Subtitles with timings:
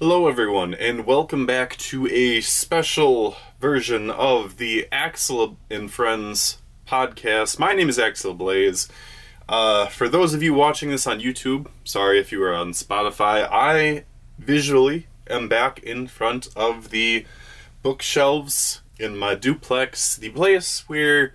[0.00, 7.58] Hello, everyone, and welcome back to a special version of the Axel and Friends podcast.
[7.58, 8.88] My name is Axel Blaze.
[9.48, 13.48] Uh, for those of you watching this on YouTube, sorry if you were on Spotify,
[13.50, 14.04] I
[14.38, 17.26] visually am back in front of the
[17.82, 21.34] bookshelves in my duplex, the place where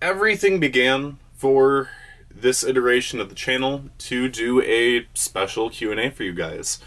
[0.00, 1.90] everything began for
[2.34, 6.78] this iteration of the channel to do a special Q&A for you guys.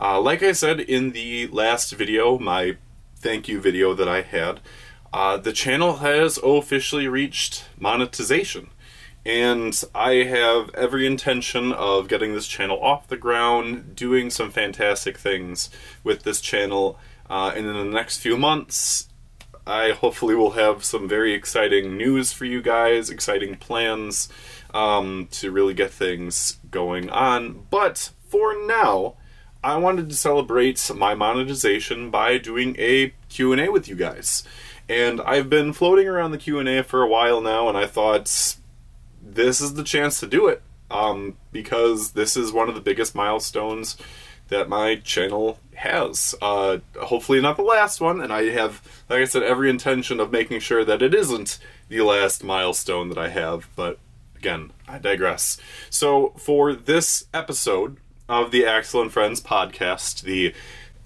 [0.00, 2.76] Uh, like I said in the last video, my
[3.16, 4.60] thank you video that I had,
[5.12, 8.70] uh, the channel has officially reached monetization.
[9.26, 15.18] And I have every intention of getting this channel off the ground, doing some fantastic
[15.18, 15.68] things
[16.04, 16.98] with this channel.
[17.28, 19.08] Uh, and in the next few months,
[19.66, 24.28] I hopefully will have some very exciting news for you guys, exciting plans
[24.72, 27.66] um, to really get things going on.
[27.70, 29.16] But for now,
[29.62, 34.44] I wanted to celebrate my monetization by doing a Q&A with you guys.
[34.88, 38.56] And I've been floating around the Q&A for a while now and I thought
[39.20, 43.14] this is the chance to do it um, because this is one of the biggest
[43.14, 43.96] milestones
[44.48, 46.34] that my channel has.
[46.40, 50.32] Uh, hopefully not the last one, and I have, like I said, every intention of
[50.32, 53.98] making sure that it isn't the last milestone that I have, but
[54.36, 55.58] again, I digress.
[55.90, 57.98] So for this episode,
[58.28, 60.54] of the Axel and Friends podcast, the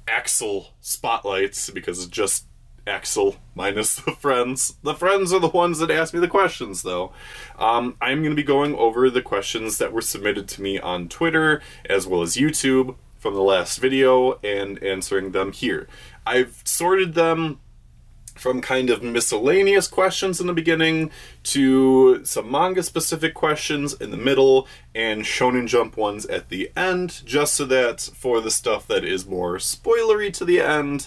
[0.08, 2.46] Axel Spotlights, because it's just
[2.86, 4.76] Axel minus the friends.
[4.82, 7.12] The friends are the ones that ask me the questions, though.
[7.58, 11.08] Um, I'm going to be going over the questions that were submitted to me on
[11.08, 15.86] Twitter as well as YouTube from the last video and answering them here.
[16.26, 17.60] I've sorted them
[18.42, 21.10] from kind of miscellaneous questions in the beginning
[21.44, 27.22] to some manga specific questions in the middle and shonen jump ones at the end
[27.24, 31.06] just so that for the stuff that is more spoilery to the end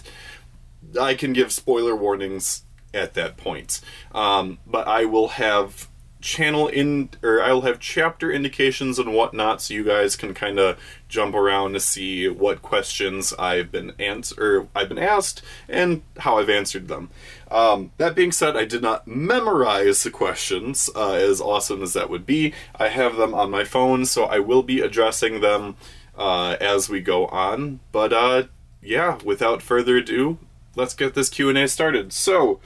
[0.98, 2.62] i can give spoiler warnings
[2.94, 3.82] at that point
[4.14, 5.88] um, but i will have
[6.26, 10.78] channel in or I'll have chapter indications and whatnot so you guys can kind of
[11.08, 16.38] jump around to see what questions I've been answered or I've been asked and how
[16.38, 17.10] I've answered them.
[17.50, 22.10] Um, that being said, I did not memorize the questions, uh, as awesome as that
[22.10, 22.52] would be.
[22.74, 25.76] I have them on my phone, so I will be addressing them
[26.16, 27.80] uh, as we go on.
[27.92, 28.44] But uh,
[28.82, 30.38] yeah, without further ado,
[30.74, 32.12] let's get this Q and A started.
[32.12, 32.60] So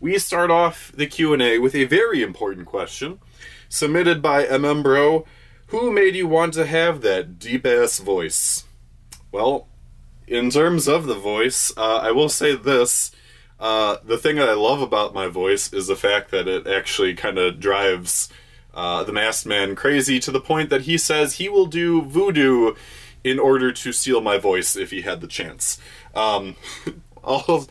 [0.00, 3.18] we start off the Q&A with a very important question
[3.68, 5.24] submitted by a MM
[5.68, 8.64] Who made you want to have that deep-ass voice?
[9.32, 9.68] Well,
[10.26, 13.12] in terms of the voice, uh, I will say this.
[13.58, 17.14] Uh, the thing that I love about my voice is the fact that it actually
[17.14, 18.28] kind of drives
[18.74, 22.74] uh, the masked man crazy to the point that he says he will do voodoo
[23.24, 25.78] in order to steal my voice if he had the chance.
[26.14, 26.56] Um,
[27.24, 27.66] all,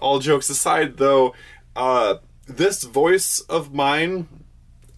[0.00, 1.34] all jokes aside, though,
[1.76, 2.16] uh,
[2.46, 4.28] this voice of mine,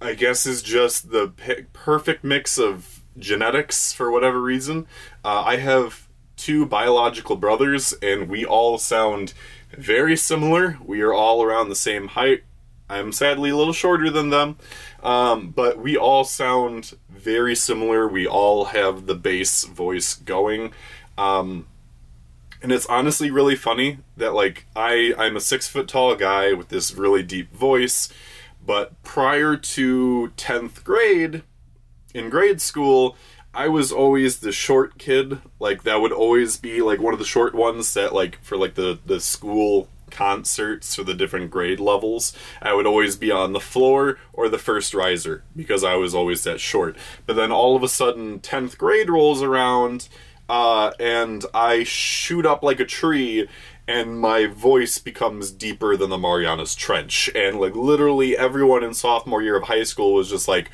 [0.00, 4.86] I guess, is just the p- perfect mix of genetics for whatever reason.
[5.22, 9.34] Uh, I have two biological brothers, and we all sound
[9.76, 10.78] very similar.
[10.84, 12.44] We are all around the same height.
[12.88, 14.56] I'm sadly a little shorter than them,
[15.02, 18.06] um, but we all sound very similar.
[18.06, 20.72] We all have the bass voice going.
[21.16, 21.66] Um,
[22.62, 26.68] and it's honestly really funny that like I I'm a six foot tall guy with
[26.68, 28.12] this really deep voice,
[28.64, 31.42] but prior to tenth grade,
[32.14, 33.16] in grade school,
[33.54, 35.40] I was always the short kid.
[35.58, 38.74] Like that would always be like one of the short ones that like for like
[38.74, 43.60] the the school concerts for the different grade levels, I would always be on the
[43.60, 46.96] floor or the first riser because I was always that short.
[47.26, 50.08] But then all of a sudden 10th grade rolls around
[50.48, 53.48] uh, and I shoot up like a tree,
[53.88, 57.30] and my voice becomes deeper than the Marianas Trench.
[57.34, 60.70] And like literally everyone in sophomore year of high school was just like,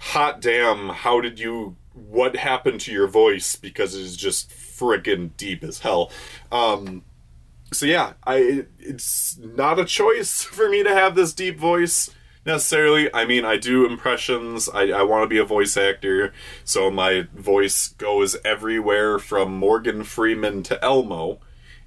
[0.00, 1.76] hot damn, how did you,
[2.08, 3.56] what happened to your voice?
[3.56, 6.10] Because it is just freaking deep as hell.
[6.50, 7.02] Um,
[7.72, 12.10] so yeah, I it's not a choice for me to have this deep voice
[12.44, 13.12] necessarily.
[13.14, 14.68] I mean, I do impressions.
[14.68, 16.32] I, I want to be a voice actor,
[16.64, 21.38] so my voice goes everywhere from Morgan Freeman to Elmo,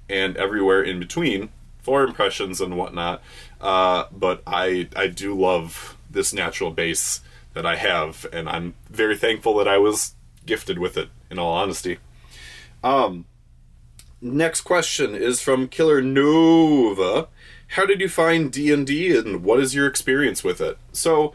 [0.08, 1.50] and everywhere in between
[1.82, 3.22] for impressions and whatnot.
[3.60, 7.20] Uh, but I I do love this natural bass
[7.54, 10.13] that I have, and I'm very thankful that I was
[10.46, 11.08] gifted with it.
[11.30, 11.98] In all honesty.
[12.82, 13.26] Um.
[14.20, 17.28] Next question is from Killer Nova
[17.74, 20.78] how did you find D&D and what is your experience with it?
[20.92, 21.34] So,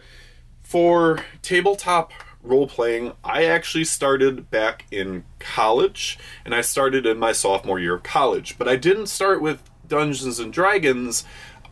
[0.62, 7.34] for tabletop role playing, I actually started back in college, and I started in my
[7.34, 8.58] sophomore year of college.
[8.58, 11.26] But I didn't start with Dungeons and Dragons.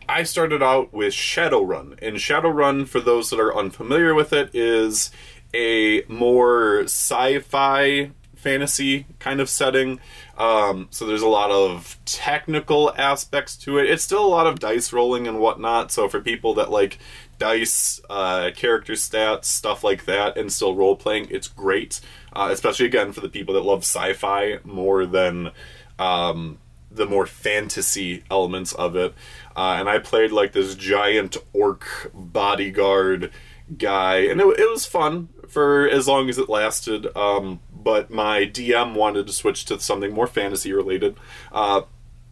[0.06, 5.10] I started out with Shadowrun, and Shadowrun, for those that are unfamiliar with it, is
[5.54, 10.00] a more sci-fi fantasy kind of setting.
[10.36, 13.90] Um, so there's a lot of technical aspects to it.
[13.90, 15.90] It's still a lot of dice rolling and whatnot.
[15.90, 16.98] So for people that like
[17.38, 22.00] dice, uh, character stats, stuff like that, and still role playing, it's great.
[22.32, 25.50] Uh, especially again for the people that love sci-fi more than
[25.98, 26.58] um,
[26.90, 29.14] the more fantasy elements of it.
[29.56, 33.32] Uh, and I played like this giant orc bodyguard
[33.76, 37.14] guy, and it, it was fun for as long as it lasted.
[37.16, 41.16] Um, but my DM wanted to switch to something more fantasy related.
[41.52, 41.82] Uh,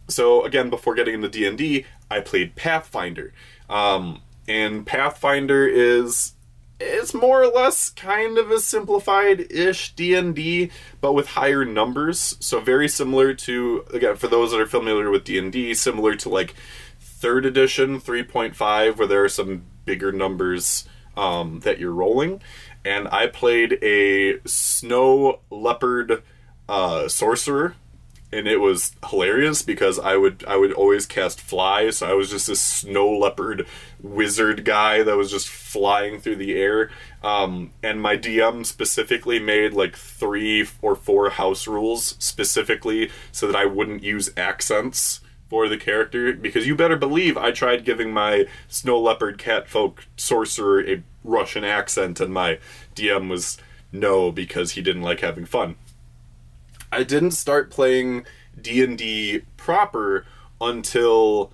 [0.07, 3.33] so again, before getting into D and D, I played Pathfinder,
[3.69, 6.33] um, and Pathfinder is
[6.79, 10.69] it's more or less kind of a simplified ish D and D,
[11.01, 12.37] but with higher numbers.
[12.39, 16.15] So very similar to again for those that are familiar with D and D, similar
[16.15, 16.55] to like
[16.99, 20.87] third edition 3.5, where there are some bigger numbers
[21.17, 22.41] um, that you're rolling.
[22.85, 26.23] And I played a snow leopard
[26.69, 27.75] uh, sorcerer,
[28.31, 32.29] and it was hilarious because I would I would always cast fly, so I was
[32.29, 33.67] just this snow leopard
[34.01, 36.91] wizard guy that was just flying through the air.
[37.23, 43.55] Um, and my DM specifically made like three or four house rules specifically so that
[43.55, 48.45] I wouldn't use accents for the character because you better believe I tried giving my
[48.67, 52.59] snow leopard cat folk sorcerer a Russian accent and my
[52.95, 53.57] DM was
[53.91, 55.75] no because he didn't like having fun.
[56.91, 58.25] I didn't start playing
[58.59, 60.25] D&D proper
[60.59, 61.53] until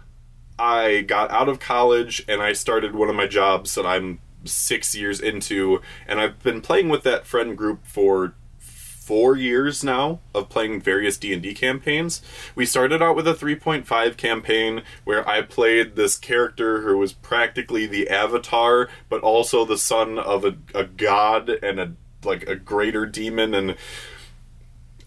[0.58, 4.96] I got out of college and I started one of my jobs that I'm 6
[4.96, 8.34] years into and I've been playing with that friend group for
[9.04, 12.22] four years now of playing various D&D campaigns.
[12.56, 17.86] We started out with a 3.5 campaign where I played this character who was practically
[17.86, 23.06] the avatar, but also the son of a, a god and a like a greater
[23.06, 23.76] demon and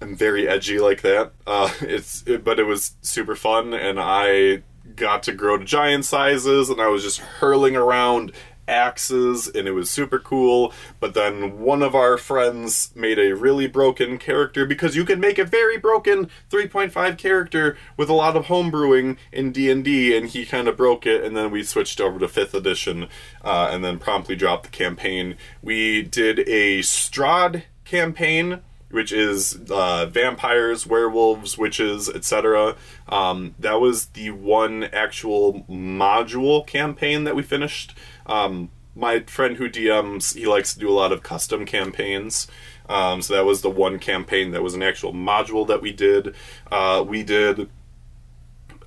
[0.03, 1.33] I'm very edgy like that.
[1.47, 4.63] Uh, it's it, but it was super fun and I
[4.95, 8.33] got to grow to giant sizes and I was just hurling around
[8.69, 10.73] axes and it was super cool.
[11.01, 15.39] But then one of our friends made a really broken character because you can make
[15.39, 20.69] a very broken 3.5 character with a lot of homebrewing in d&d and he kind
[20.69, 23.09] of broke it and then we switched over to 5th edition
[23.45, 25.37] uh, and then promptly dropped the campaign.
[25.63, 32.77] We did a strahd campaign which is uh, vampires, werewolves, witches, etc.
[33.09, 37.97] Um, that was the one actual module campaign that we finished.
[38.27, 42.47] Um, my friend who DMs, he likes to do a lot of custom campaigns.
[42.89, 46.35] Um, so that was the one campaign that was an actual module that we did.
[46.71, 47.69] Uh, we did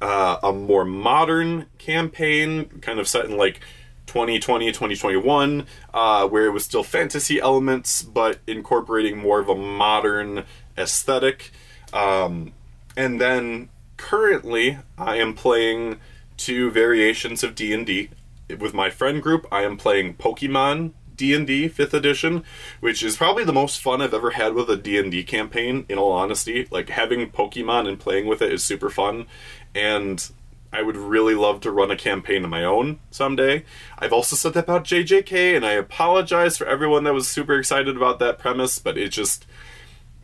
[0.02, 3.60] uh, a more modern campaign, kind of set in like
[4.10, 10.46] 2020, 2021, uh, where it was still fantasy elements, but incorporating more of a modern
[10.76, 11.52] aesthetic.
[11.94, 12.54] Um,
[12.98, 16.00] and then currently, I am playing
[16.38, 18.10] two variations of D&D
[18.58, 22.44] with my friend group, I am playing Pokemon D&D 5th edition,
[22.80, 26.14] which is probably the most fun I've ever had with a D&D campaign in all
[26.14, 26.68] honesty.
[26.72, 29.28] Like having Pokemon and playing with it is super fun
[29.76, 30.32] and
[30.72, 33.66] I would really love to run a campaign of my own someday.
[33.98, 37.96] I've also said that about JJK and I apologize for everyone that was super excited
[37.96, 39.48] about that premise, but it just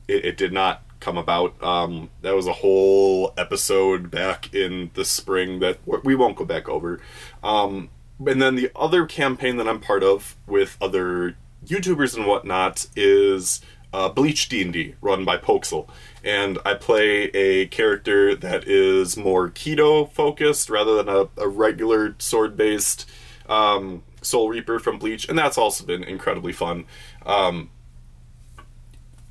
[0.08, 1.62] it, it did not come about.
[1.64, 6.70] Um, that was a whole episode back in the spring that we won't go back
[6.70, 7.00] over.
[7.44, 7.90] Um,
[8.26, 11.36] and then the other campaign that I'm part of with other
[11.66, 13.62] YouTubers and whatnot is
[13.94, 15.88] uh, Bleach D&D, run by Poxel.
[16.26, 22.16] And I play a character that is more kido focused rather than a, a regular
[22.18, 23.08] sword based
[23.48, 26.86] um, Soul Reaper from Bleach, and that's also been incredibly fun.
[27.26, 27.70] Um,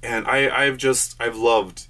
[0.02, 1.88] and I, I've just I've loved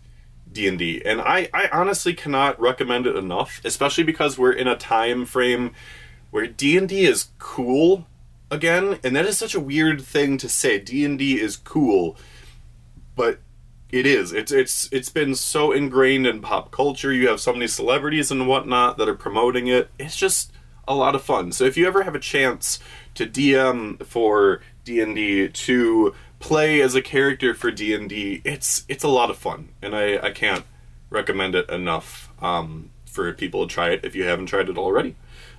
[0.50, 4.68] D and D, and I, I honestly cannot recommend it enough, especially because we're in
[4.68, 5.73] a time frame
[6.30, 8.06] where D&D is cool
[8.50, 10.80] again, and that is such a weird thing to say.
[10.80, 12.16] D&D is cool,
[13.14, 13.38] but
[13.94, 14.32] it is.
[14.32, 17.12] It's it's it's been so ingrained in pop culture.
[17.12, 19.88] You have so many celebrities and whatnot that are promoting it.
[20.00, 20.52] It's just
[20.88, 21.52] a lot of fun.
[21.52, 22.80] So if you ever have a chance
[23.14, 29.30] to DM for D&D to play as a character for D&D, it's it's a lot
[29.30, 30.64] of fun, and I I can't
[31.08, 35.14] recommend it enough um, for people to try it if you haven't tried it already.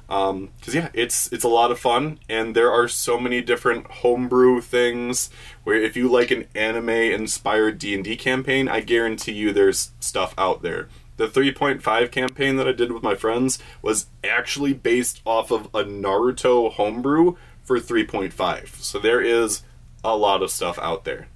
[0.07, 3.87] Um, cause yeah, it's it's a lot of fun, and there are so many different
[3.87, 5.29] homebrew things.
[5.63, 9.91] Where if you like an anime inspired D and D campaign, I guarantee you there's
[9.99, 10.89] stuff out there.
[11.17, 15.83] The 3.5 campaign that I did with my friends was actually based off of a
[15.83, 18.75] Naruto homebrew for 3.5.
[18.75, 19.63] So there is
[20.03, 21.27] a lot of stuff out there.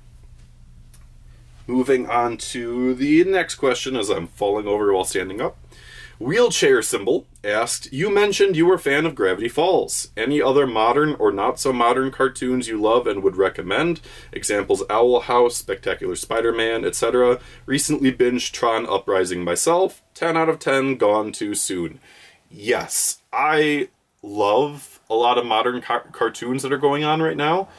[1.65, 5.57] Moving on to the next question as I'm falling over while standing up.
[6.19, 10.11] Wheelchair Symbol asked, You mentioned you were a fan of Gravity Falls.
[10.17, 14.01] Any other modern or not so modern cartoons you love and would recommend?
[14.33, 17.39] Examples Owl House, Spectacular Spider Man, etc.
[17.65, 20.01] Recently binged Tron Uprising myself.
[20.13, 22.01] 10 out of 10, gone too soon.
[22.51, 23.87] Yes, I
[24.21, 27.69] love a lot of modern car- cartoons that are going on right now,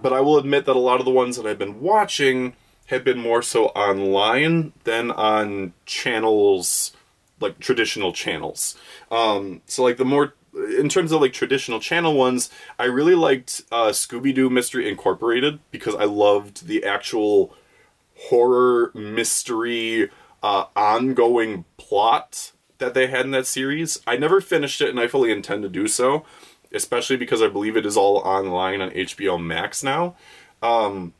[0.00, 2.54] but I will admit that a lot of the ones that I've been watching
[2.86, 6.92] have been more so online than on channels
[7.40, 8.76] like traditional channels.
[9.10, 10.34] Um, so like the more
[10.78, 15.60] in terms of like traditional channel ones, I really liked uh, Scooby Doo Mystery Incorporated
[15.70, 17.54] because I loved the actual
[18.28, 20.10] horror mystery
[20.42, 24.00] uh, ongoing plot that they had in that series.
[24.06, 26.24] I never finished it, and I fully intend to do so,
[26.72, 30.16] especially because I believe it is all online on HBO Max now.
[30.62, 31.14] Um,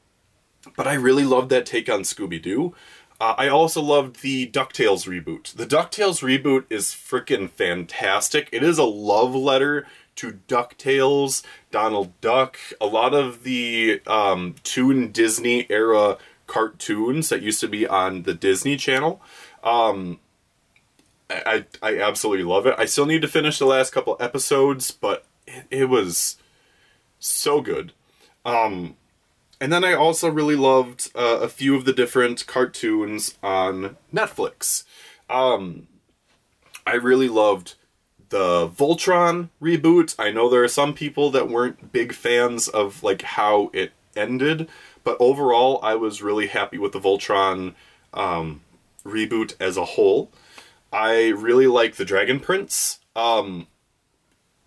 [0.76, 2.74] but I really loved that take on Scooby Doo.
[3.20, 5.52] Uh, I also loved the DuckTales reboot.
[5.52, 8.48] The DuckTales reboot is freaking fantastic.
[8.50, 9.86] It is a love letter
[10.16, 17.60] to DuckTales, Donald Duck, a lot of the um, Toon Disney era cartoons that used
[17.60, 19.20] to be on the Disney Channel.
[19.62, 20.18] Um,
[21.28, 22.74] I, I absolutely love it.
[22.78, 26.38] I still need to finish the last couple episodes, but it, it was
[27.18, 27.92] so good.
[28.44, 28.96] Um,
[29.60, 34.84] and then I also really loved uh, a few of the different cartoons on Netflix.
[35.28, 35.86] Um,
[36.86, 37.74] I really loved
[38.30, 40.14] the Voltron reboot.
[40.18, 44.68] I know there are some people that weren't big fans of like how it ended,
[45.04, 47.74] but overall, I was really happy with the Voltron
[48.14, 48.62] um,
[49.04, 50.30] reboot as a whole.
[50.92, 53.00] I really like the Dragon Prince.
[53.14, 53.66] Um,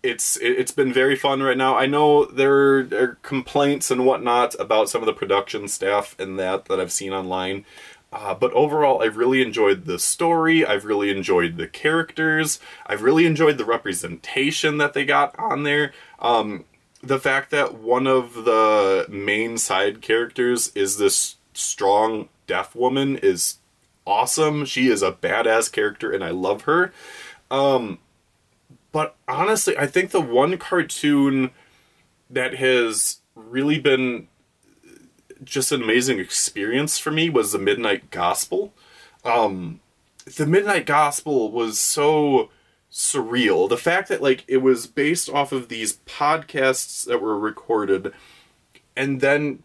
[0.04, 1.76] it's it's been very fun right now.
[1.76, 6.66] I know there are complaints and whatnot about some of the production staff and that
[6.66, 7.64] that I've seen online,
[8.14, 10.64] uh, but overall, I've really enjoyed the story.
[10.64, 12.60] I've really enjoyed the characters.
[12.86, 15.92] I've really enjoyed the representation that they got on there.
[16.20, 16.64] Um,
[17.02, 23.56] the fact that one of the main side characters is this strong deaf woman is
[24.06, 24.64] awesome.
[24.64, 26.92] She is a badass character, and I love her.
[27.50, 27.98] Um,
[28.94, 31.50] but honestly, I think the one cartoon
[32.30, 34.28] that has really been
[35.42, 38.72] just an amazing experience for me was the Midnight Gospel.
[39.24, 39.80] Um,
[40.36, 42.50] the Midnight Gospel was so
[42.88, 43.68] surreal.
[43.68, 48.12] The fact that like it was based off of these podcasts that were recorded
[48.94, 49.64] and then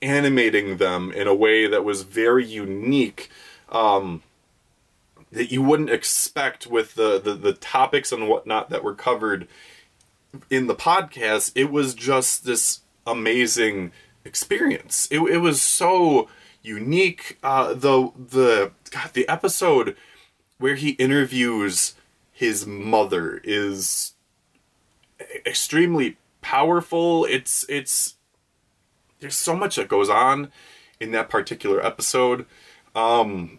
[0.00, 3.30] animating them in a way that was very unique
[3.68, 4.22] um,
[5.34, 9.48] that you wouldn't expect with the, the, the topics and whatnot that were covered
[10.48, 11.52] in the podcast.
[11.54, 13.92] It was just this amazing
[14.24, 15.08] experience.
[15.10, 16.28] It, it was so
[16.62, 17.38] unique.
[17.42, 19.96] Uh, the the God, the episode
[20.58, 21.94] where he interviews
[22.32, 24.14] his mother is
[25.44, 27.24] extremely powerful.
[27.24, 28.14] It's it's
[29.20, 30.52] there's so much that goes on
[31.00, 32.46] in that particular episode.
[32.94, 33.58] Um,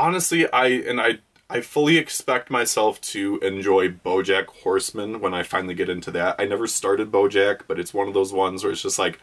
[0.00, 5.74] honestly, I and I I fully expect myself to enjoy BoJack Horseman when I finally
[5.74, 6.36] get into that.
[6.38, 9.20] I never started BoJack, but it's one of those ones where it's just like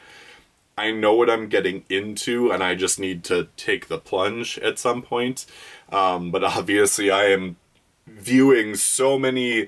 [0.78, 4.78] I know what I'm getting into, and I just need to take the plunge at
[4.78, 5.46] some point.
[5.92, 7.58] Um, but obviously, I am
[8.06, 9.68] viewing so many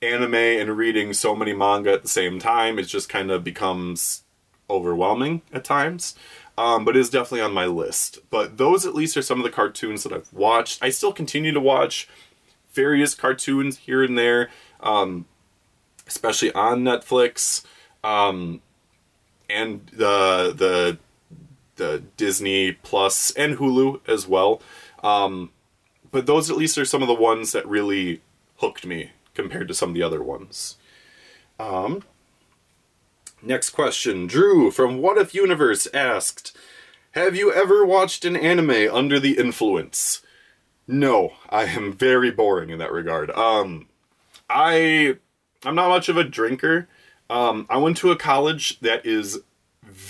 [0.00, 2.78] anime and reading so many manga at the same time.
[2.78, 4.22] It just kind of becomes
[4.68, 6.14] overwhelming at times
[6.58, 8.18] um, but is definitely on my list.
[8.30, 10.82] But those at least are some of the cartoons that I've watched.
[10.82, 12.08] I still continue to watch
[12.72, 15.26] various cartoons here and there, um,
[16.06, 17.64] especially on Netflix
[18.04, 18.60] um,
[19.48, 20.98] and the the
[21.76, 24.62] the Disney Plus and Hulu as well.
[25.02, 25.50] Um,
[26.10, 28.22] but those at least are some of the ones that really
[28.58, 30.78] hooked me compared to some of the other ones.
[31.58, 32.02] Um,
[33.46, 34.26] Next question.
[34.26, 36.56] Drew from What If Universe asked
[37.12, 40.20] Have you ever watched an anime under the influence?
[40.88, 43.30] No, I am very boring in that regard.
[43.30, 43.86] Um,
[44.50, 45.18] I
[45.64, 46.88] I'm not much of a drinker.
[47.30, 49.38] Um, I went to a college that is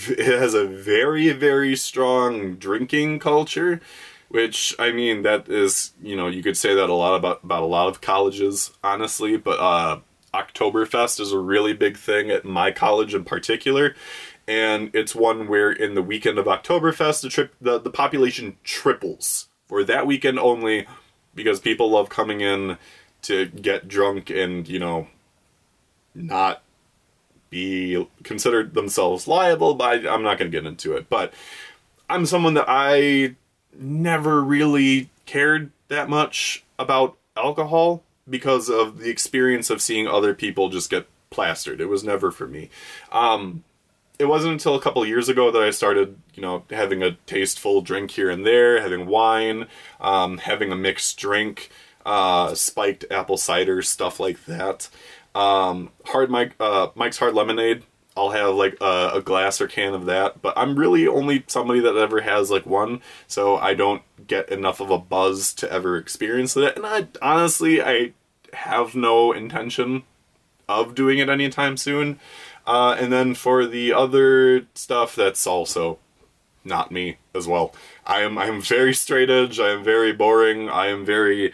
[0.08, 3.82] it has a very very strong drinking culture.
[4.28, 7.62] which I mean that is you know you could say that a lot about about
[7.64, 10.00] a lot of colleges honestly, but uh,
[10.36, 13.94] Oktoberfest is a really big thing at my college in particular,
[14.46, 19.48] and it's one where in the weekend of Oktoberfest the trip the, the population triples
[19.66, 20.86] for that weekend only
[21.34, 22.78] because people love coming in
[23.22, 25.08] to get drunk and you know
[26.14, 26.62] not
[27.50, 31.32] be considered themselves liable but i'm not going to get into it but
[32.08, 33.34] i'm someone that i
[33.78, 40.68] never really cared that much about alcohol because of the experience of seeing other people
[40.68, 42.70] just get plastered it was never for me
[43.12, 43.62] um,
[44.18, 47.82] it wasn't until a couple years ago that I started, you know, having a tasteful
[47.82, 49.66] drink here and there, having wine,
[50.00, 51.70] um, having a mixed drink,
[52.04, 54.88] uh, spiked apple cider, stuff like that.
[55.34, 57.82] Um, hard Mike, uh, Mike's Hard Lemonade.
[58.16, 61.80] I'll have like a, a, glass or can of that, but I'm really only somebody
[61.80, 65.98] that ever has like one, so I don't get enough of a buzz to ever
[65.98, 66.76] experience it.
[66.76, 68.12] And I honestly, I
[68.54, 70.04] have no intention
[70.68, 72.18] of doing it anytime soon.
[72.66, 75.98] Uh, and then for the other stuff, that's also
[76.64, 77.74] not me as well.
[78.04, 79.60] I am I am very straight edge.
[79.60, 80.68] I am very boring.
[80.68, 81.52] I am very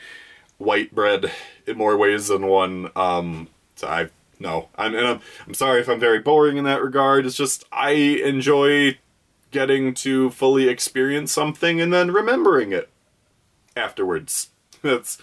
[0.59, 1.31] white bread
[1.67, 2.91] in more ways than one.
[2.97, 4.09] Um, so I
[4.43, 7.25] no, I'm and I'm, I'm sorry if I'm very boring in that regard.
[7.25, 8.99] It's just I enjoy
[9.53, 12.91] getting to fully experience something and then remembering it
[13.77, 14.51] afterwards.
[14.83, 15.19] That's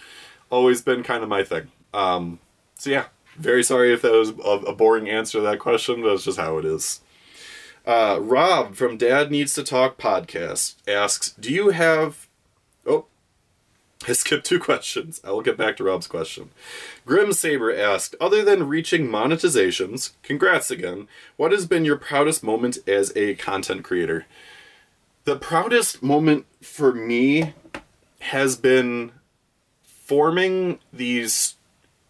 [0.50, 1.72] always been kind of my thing.
[1.94, 2.40] Um,
[2.76, 3.06] so yeah,
[3.38, 6.58] very sorry if that was a, a boring answer to that question, it's just how
[6.58, 7.02] it is.
[7.86, 12.29] Uh, Rob from Dad Needs to Talk podcast asks, "Do you have?"
[14.08, 15.20] I skipped two questions.
[15.24, 16.52] I will get back to Rob's question.
[17.06, 21.08] Grim Saber asked, "Other than reaching monetizations, congrats again.
[21.36, 24.26] What has been your proudest moment as a content creator?"
[25.26, 27.54] The proudest moment for me
[28.22, 29.12] has been
[29.84, 31.56] forming these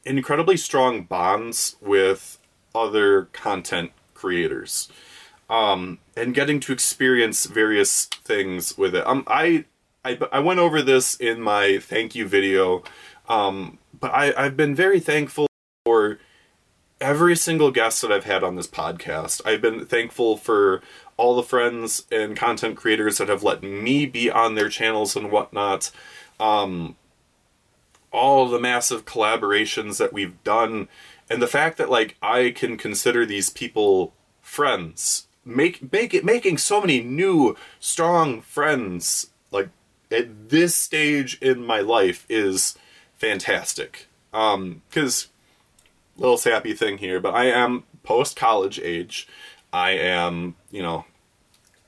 [0.05, 2.38] incredibly strong bonds with
[2.74, 4.89] other content creators
[5.50, 9.05] um, and getting to experience various things with it.
[9.05, 9.65] Um, I,
[10.03, 12.84] I, I went over this in my thank you video,
[13.27, 15.48] um, but I, I've been very thankful
[15.86, 16.20] for
[17.01, 19.42] every single guest that I've had on this podcast.
[19.46, 20.81] I've been thankful for
[21.18, 25.31] all the friends and content creators that have let me be on their channels and
[25.31, 25.92] whatnot.
[26.40, 26.96] Um,
[28.12, 30.88] all the massive collaborations that we've done
[31.29, 36.57] and the fact that like I can consider these people friends make make it making
[36.57, 39.70] so many new strong friends like
[40.11, 42.77] at this stage in my life is
[43.17, 44.07] fantastic.
[44.33, 45.27] Um cuz
[46.17, 49.27] little sappy thing here but I am post college age.
[49.72, 51.05] I am you know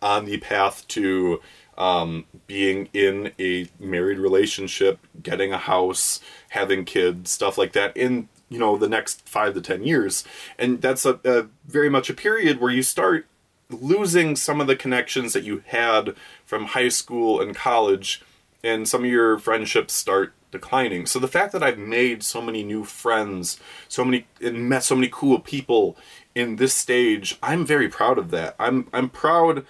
[0.02, 1.42] on the path to
[1.78, 8.30] um, being in a married relationship, getting a house, having kids, stuff like that in
[8.50, 10.24] you know the next five to ten years,
[10.60, 13.26] and that's a, a very much a period where you start
[13.70, 16.14] losing some of the connections that you had
[16.52, 18.22] from high school and college,
[18.62, 21.06] and some of your friendships start declining.
[21.06, 24.96] So the fact that I've made so many new friends, so many and met so
[24.96, 25.96] many cool people
[26.36, 28.58] in this stage, I'm very proud of that.
[28.60, 29.66] I'm I'm proud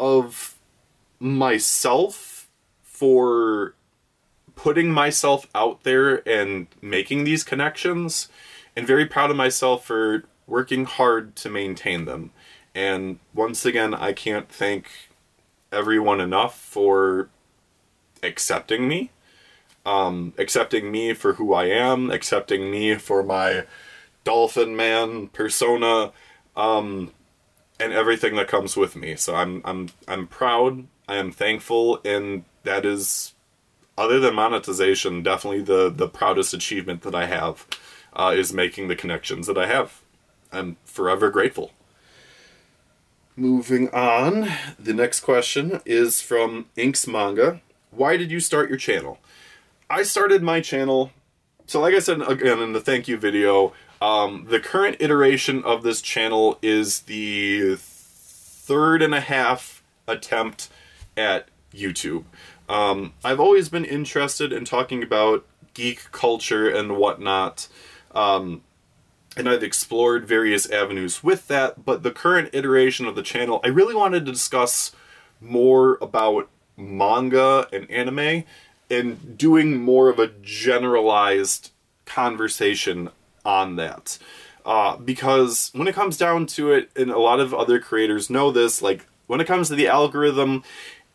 [0.00, 0.56] of
[1.20, 2.48] myself
[2.82, 3.74] for
[4.56, 8.28] putting myself out there and making these connections
[8.74, 12.30] and very proud of myself for working hard to maintain them.
[12.74, 15.03] And once again, I can't thank
[15.74, 17.28] everyone enough for
[18.22, 19.10] accepting me,
[19.84, 23.64] um, accepting me for who I am, accepting me for my
[24.24, 26.12] dolphin man persona,
[26.56, 27.12] um,
[27.78, 29.16] and everything that comes with me.
[29.16, 33.34] So I'm I'm I'm proud I am thankful, and that is,
[33.98, 37.66] other than monetization, definitely the the proudest achievement that I have
[38.14, 40.00] uh, is making the connections that I have.
[40.52, 41.72] I'm forever grateful.
[43.36, 47.60] Moving on, the next question is from Inks Manga.
[47.90, 49.18] Why did you start your channel?
[49.90, 51.10] I started my channel.
[51.66, 55.82] So, like I said again in the thank you video, um, the current iteration of
[55.82, 60.68] this channel is the third and a half attempt
[61.16, 62.24] at YouTube.
[62.68, 65.44] Um, I've always been interested in talking about
[65.74, 67.66] geek culture and whatnot.
[68.14, 68.62] Um,
[69.36, 73.68] and I've explored various avenues with that, but the current iteration of the channel, I
[73.68, 74.92] really wanted to discuss
[75.40, 78.44] more about manga and anime
[78.90, 81.70] and doing more of a generalized
[82.04, 83.10] conversation
[83.44, 84.18] on that.
[84.64, 88.50] Uh, because when it comes down to it, and a lot of other creators know
[88.50, 90.62] this, like when it comes to the algorithm,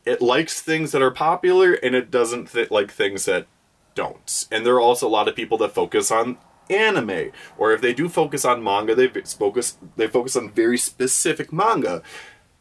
[0.05, 3.47] it likes things that are popular and it doesn't th- like things that
[3.95, 4.47] don't.
[4.51, 6.37] And there are also a lot of people that focus on
[6.69, 11.51] anime, or if they do focus on manga, they focus they focus on very specific
[11.51, 12.01] manga.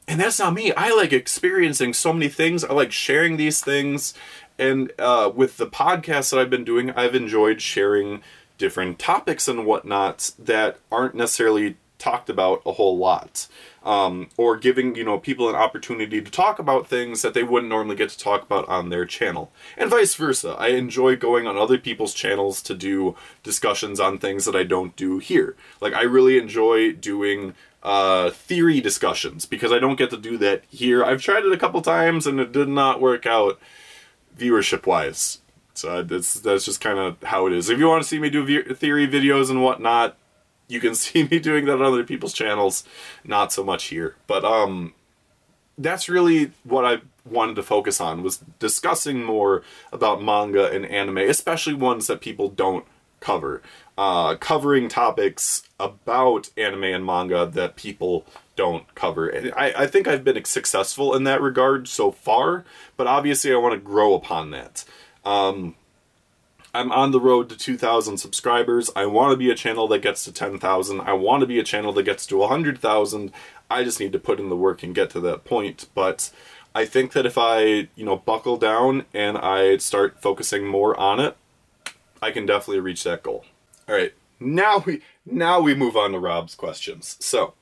[0.07, 0.73] And that's not me.
[0.73, 2.65] I like experiencing so many things.
[2.65, 4.15] I like sharing these things.
[4.59, 8.23] And uh, with the podcast that I've been doing, I've enjoyed sharing
[8.57, 13.49] different topics and whatnot that aren't necessarily talked about a whole lot
[13.85, 17.71] um, or giving you know people an opportunity to talk about things that they wouldn't
[17.71, 20.57] normally get to talk about on their channel and vice versa.
[20.59, 24.97] I enjoy going on other people's channels to do discussions on things that i don't
[24.97, 25.57] do here.
[25.81, 30.65] Like i really enjoy doing uh, theory discussions because i don't get to do that
[30.69, 31.05] here.
[31.05, 33.59] I've tried it a couple times and it did not work out
[34.37, 35.39] viewership wise
[35.79, 37.71] so that's that's just kind of how it is.
[37.71, 40.17] If you want to see me do theory videos and whatnot
[40.69, 42.85] you can see me doing that on other people's channels,
[43.25, 44.17] not so much here.
[44.27, 44.95] But um
[45.79, 51.19] that's really what I wanted to focus on was discussing more about manga and anime,
[51.19, 52.85] especially ones that people don't
[53.21, 53.63] cover.
[53.97, 59.29] Uh, covering topics about anime and manga that people don't cover.
[59.29, 62.65] And I, I think I've been successful in that regard so far,
[62.97, 64.85] but obviously I want to grow upon that.
[65.25, 65.75] Um,
[66.75, 68.91] I'm on the road to 2,000 subscribers.
[68.95, 71.01] I want to be a channel that gets to 10,000.
[71.01, 73.33] I want to be a channel that gets to 100,000.
[73.71, 75.89] I just need to put in the work and get to that point.
[75.95, 76.31] But
[76.75, 81.21] I think that if I, you know, buckle down and I start focusing more on
[81.21, 81.37] it,
[82.21, 83.45] I can definitely reach that goal.
[83.89, 84.13] All right.
[84.41, 87.17] Now we now we move on to Rob's questions.
[87.19, 87.55] So,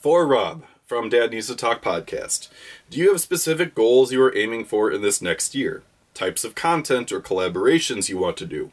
[0.00, 2.48] for Rob from Dad Needs to Talk podcast,
[2.90, 5.82] do you have specific goals you are aiming for in this next year?
[6.16, 8.72] Types of content or collaborations you want to do.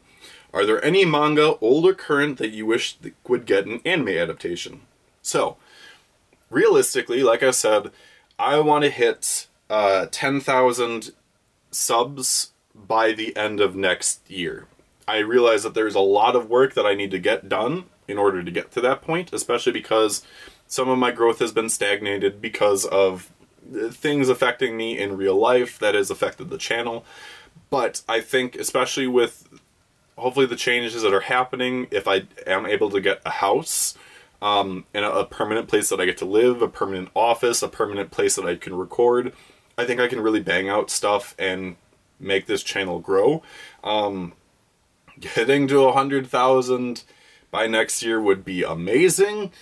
[0.52, 2.96] Are there any manga, old or current, that you wish
[3.28, 4.82] would get an anime adaptation?
[5.22, 5.56] So,
[6.50, 7.90] realistically, like I said,
[8.38, 11.12] I want to hit uh, 10,000
[11.70, 14.66] subs by the end of next year.
[15.06, 18.18] I realize that there's a lot of work that I need to get done in
[18.18, 20.24] order to get to that point, especially because
[20.66, 23.30] some of my growth has been stagnated because of
[23.90, 27.04] things affecting me in real life that has affected the channel.
[27.70, 29.48] But I think, especially with
[30.16, 33.96] hopefully the changes that are happening, if I am able to get a house
[34.40, 37.68] um, and a, a permanent place that I get to live, a permanent office, a
[37.68, 39.32] permanent place that I can record,
[39.76, 41.76] I think I can really bang out stuff and
[42.20, 43.42] make this channel grow.
[43.82, 44.34] Um,
[45.20, 47.04] getting to a hundred thousand
[47.50, 49.52] by next year would be amazing,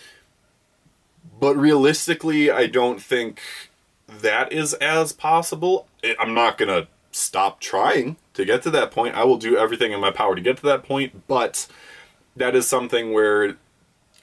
[1.38, 3.40] but realistically, I don't think
[4.08, 5.88] that is as possible.
[6.18, 9.14] I'm not gonna stop trying to get to that point.
[9.14, 11.68] I will do everything in my power to get to that point, but
[12.34, 13.56] that is something where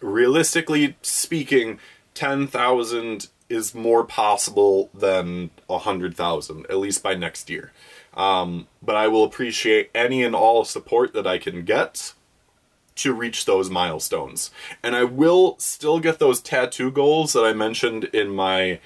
[0.02, 1.80] realistically speaking,
[2.16, 7.72] 10,000 is more possible than 100,000 at least by next year.
[8.14, 12.14] Um, but I will appreciate any and all support that I can get
[12.96, 14.52] to reach those milestones.
[14.84, 18.80] And I will still get those tattoo goals that I mentioned in my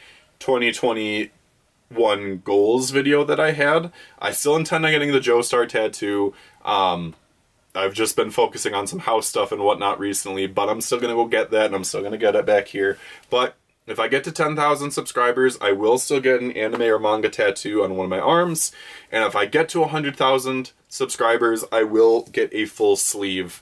[1.93, 3.91] 2021 goals video that I had.
[4.19, 6.33] I still intend on getting the Joestar tattoo.
[6.65, 7.15] Um,
[7.75, 11.15] I've just been focusing on some house stuff and whatnot recently, but I'm still gonna
[11.15, 12.97] go get that and I'm still gonna get it back here.
[13.29, 17.29] But if I get to 10,000 subscribers, I will still get an anime or manga
[17.29, 18.71] tattoo on one of my arms.
[19.11, 23.61] And if I get to 100,000 subscribers, I will get a full sleeve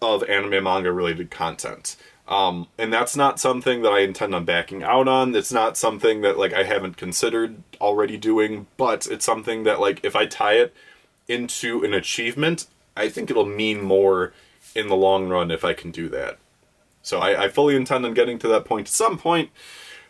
[0.00, 1.96] of anime manga related content.
[2.28, 5.34] Um, and that's not something that I intend on backing out on.
[5.34, 10.04] It's not something that like I haven't considered already doing, but it's something that like
[10.04, 10.74] if I tie it
[11.26, 14.34] into an achievement, I think it'll mean more
[14.74, 16.38] in the long run if I can do that.
[17.00, 19.50] So I, I fully intend on getting to that point at some point.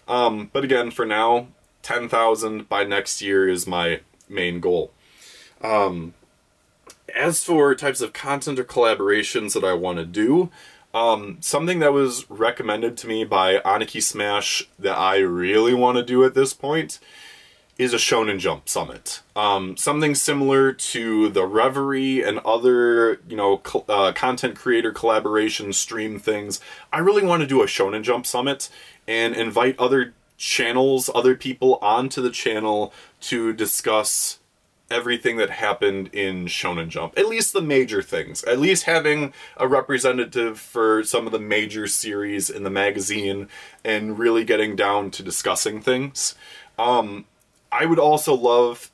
[0.09, 1.49] Um, but again, for now,
[1.83, 4.93] 10,000 by next year is my main goal.
[5.63, 6.15] Um,
[7.15, 10.51] as for types of content or collaborations that I want to do,
[10.99, 16.03] um, something that was recommended to me by Aniki Smash that I really want to
[16.03, 16.99] do at this point
[17.79, 19.23] is a Shonen Jump Summit.
[19.37, 25.73] Um, something similar to the Reverie and other, you know, cl- uh, content creator collaboration
[25.73, 26.61] stream things.
[26.93, 28.69] I really want to do a Shonen Jump Summit
[29.07, 34.38] and invite other channels, other people onto the channel to discuss
[34.91, 37.19] everything that happened in Shonen Jump.
[37.19, 38.43] At least the major things.
[38.45, 43.49] At least having a representative for some of the major series in the magazine
[43.85, 46.35] and really getting down to discussing things.
[46.79, 47.27] Um,
[47.71, 48.91] I would also love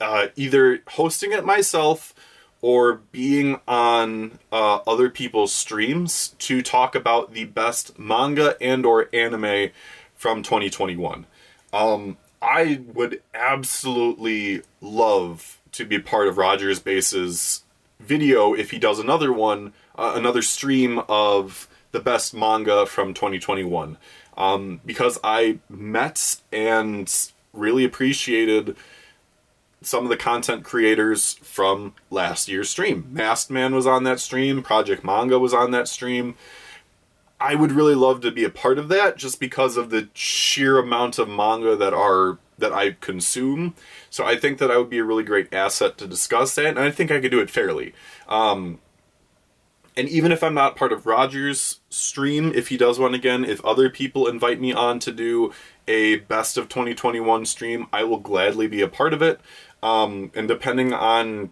[0.00, 2.14] uh, either hosting it myself
[2.60, 9.08] or being on uh, other people's streams to talk about the best manga and or
[9.12, 9.70] anime
[10.14, 11.26] from 2021
[11.72, 17.62] Um, I would absolutely love to be part of Rogers Base's
[18.00, 23.96] video if he does another one, uh, another stream of the best manga from 2021.
[24.36, 28.76] Um, because I met and really appreciated
[29.82, 33.08] some of the content creators from last year's stream.
[33.12, 36.34] Masked Man was on that stream, Project Manga was on that stream.
[37.42, 40.78] I would really love to be a part of that just because of the sheer
[40.78, 43.74] amount of manga that are that I consume.
[44.10, 46.78] So I think that I would be a really great asset to discuss that, and
[46.78, 47.94] I think I could do it fairly.
[48.28, 48.78] Um,
[49.96, 53.62] and even if I'm not part of Rogers' stream, if he does one again, if
[53.64, 55.52] other people invite me on to do
[55.88, 59.40] a best of 2021 stream, I will gladly be a part of it.
[59.82, 61.50] Um, and depending on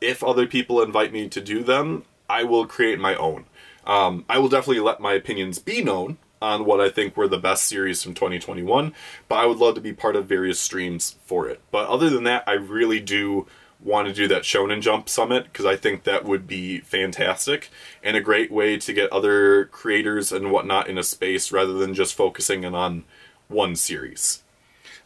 [0.00, 3.44] if other people invite me to do them, I will create my own.
[3.88, 7.38] Um, I will definitely let my opinions be known on what I think were the
[7.38, 8.94] best series from 2021,
[9.28, 11.60] but I would love to be part of various streams for it.
[11.72, 13.46] But other than that, I really do
[13.80, 17.70] want to do that Shonen Jump Summit because I think that would be fantastic
[18.02, 21.94] and a great way to get other creators and whatnot in a space rather than
[21.94, 23.04] just focusing in on
[23.48, 24.42] one series.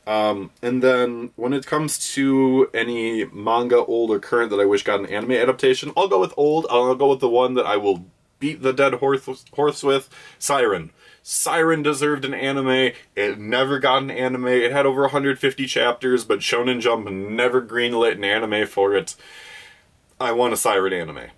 [0.07, 4.83] Um, and then when it comes to any manga, old or current, that I wish
[4.83, 6.67] got an anime adaptation, I'll go with old.
[6.71, 8.05] I'll go with the one that I will
[8.43, 10.91] beat the dead horse, horse with Psyren.
[11.23, 12.91] Psyren deserved an anime.
[13.15, 14.49] It never got an anime.
[14.49, 19.15] It had over 150 chapters, but Shonen Jump never greenlit an anime for it.
[20.21, 21.31] I want a Psyren anime.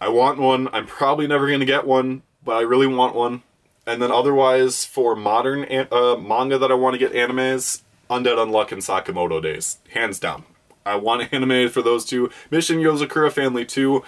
[0.00, 0.68] I want one.
[0.72, 3.42] I'm probably never going to get one, but I really want one.
[3.86, 8.72] And then otherwise, for modern uh, manga that I want to get animes, Undead Unluck
[8.72, 9.76] and Sakamoto Days.
[9.92, 10.44] Hands down.
[10.86, 12.30] I want anime for those two.
[12.50, 14.02] Mission Yozakura Family 2.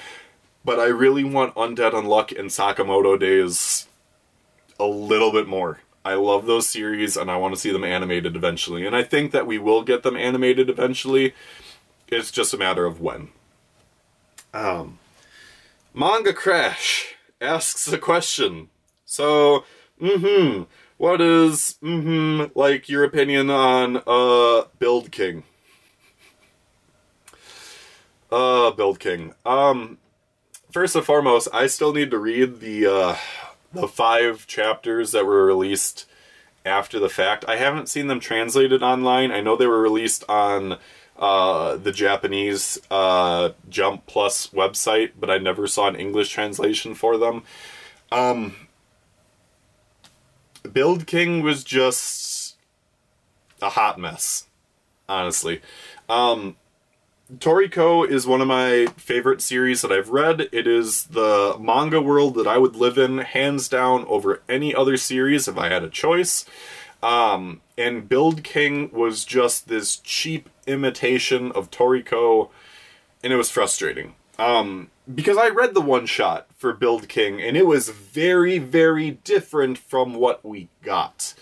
[0.65, 3.87] But I really want Undead Unluck and Sakamoto Days
[4.79, 5.81] a little bit more.
[6.05, 8.87] I love those series and I want to see them animated eventually.
[8.87, 11.35] And I think that we will get them animated eventually.
[12.07, 13.29] It's just a matter of when.
[14.55, 14.99] Um,
[15.93, 18.71] Manga Crash asks a question.
[19.05, 19.65] So,
[20.01, 20.63] mm hmm.
[20.99, 25.45] What is, mm-hmm, like your opinion on uh Build King?
[28.33, 29.33] Uh, Build King.
[29.47, 29.99] Um,
[30.71, 33.17] first and foremost, I still need to read the uh,
[33.73, 36.07] the five chapters that were released
[36.65, 37.45] after the fact.
[37.49, 39.31] I haven't seen them translated online.
[39.33, 40.79] I know they were released on
[41.19, 47.17] uh, the Japanese uh, Jump Plus website, but I never saw an English translation for
[47.17, 47.43] them.
[48.13, 48.55] Um,
[50.73, 52.57] Build King was just
[53.61, 54.47] a hot mess,
[55.09, 55.61] honestly.
[56.09, 56.57] Um,
[57.37, 60.49] Toriko is one of my favorite series that I've read.
[60.51, 64.97] It is the manga world that I would live in, hands down, over any other
[64.97, 66.47] series if I had a choice.
[67.03, 72.49] Um, and Build King was just this cheap imitation of Toriko,
[73.23, 74.15] and it was frustrating.
[74.39, 79.11] Um, because I read the one shot for Build King, and it was very, very
[79.11, 81.35] different from what we got.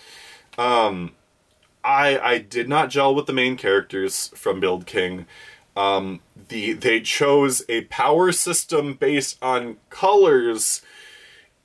[0.59, 1.12] Um,
[1.85, 5.27] I I did not gel with the main characters from Build King.
[5.76, 10.82] Um, the they chose a power system based on colors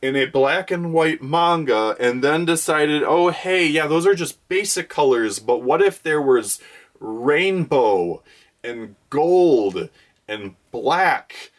[0.01, 4.47] in a black and white manga, and then decided, oh hey, yeah, those are just
[4.49, 6.59] basic colors, but what if there was
[6.99, 8.21] rainbow
[8.63, 9.89] and gold
[10.27, 11.51] and black?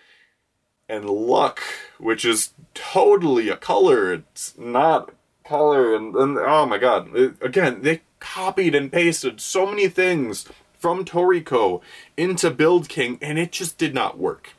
[0.92, 1.62] and luck,
[1.98, 4.12] which is totally a color.
[4.12, 5.10] It's not
[5.42, 7.16] color, and, and oh my god!
[7.16, 10.46] It, again, they copied and pasted so many things
[10.82, 11.80] from Toriko
[12.16, 14.54] into Build King, and it just did not work.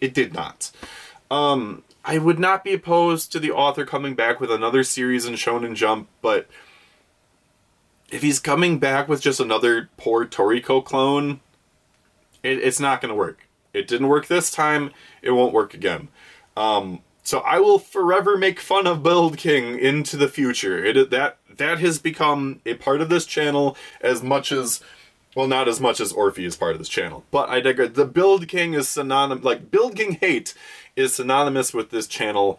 [0.00, 0.72] It did not.
[1.30, 5.34] Um, I would not be opposed to the author coming back with another series in
[5.34, 6.48] Shonen Jump, but
[8.10, 11.40] if he's coming back with just another poor Toriko clone,
[12.42, 13.46] it, it's not going to work.
[13.74, 14.92] It didn't work this time.
[15.20, 16.08] It won't work again.
[16.56, 20.82] Um, so I will forever make fun of Build King into the future.
[20.82, 24.80] It that that has become a part of this channel as much as
[25.36, 27.22] well, not as much as Orphe is part of this channel.
[27.30, 27.90] But I digress.
[27.92, 29.44] The Build King is synonymous.
[29.44, 30.54] Like Build King hate
[30.96, 32.58] is synonymous with this channel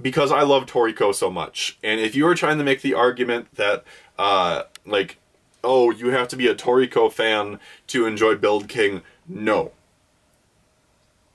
[0.00, 1.78] because I love Toriko so much.
[1.84, 3.84] And if you are trying to make the argument that,
[4.18, 5.18] uh, like,
[5.62, 9.72] oh, you have to be a Toriko fan to enjoy Build King, no.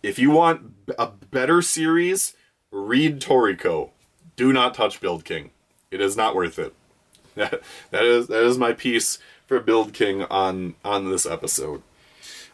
[0.02, 2.34] If you want a better series,
[2.72, 3.92] read Toriko.
[4.36, 5.52] Do not touch Build King.
[5.92, 6.74] It is not worth it.
[7.36, 11.82] That, that is that is my piece for Build King on on this episode.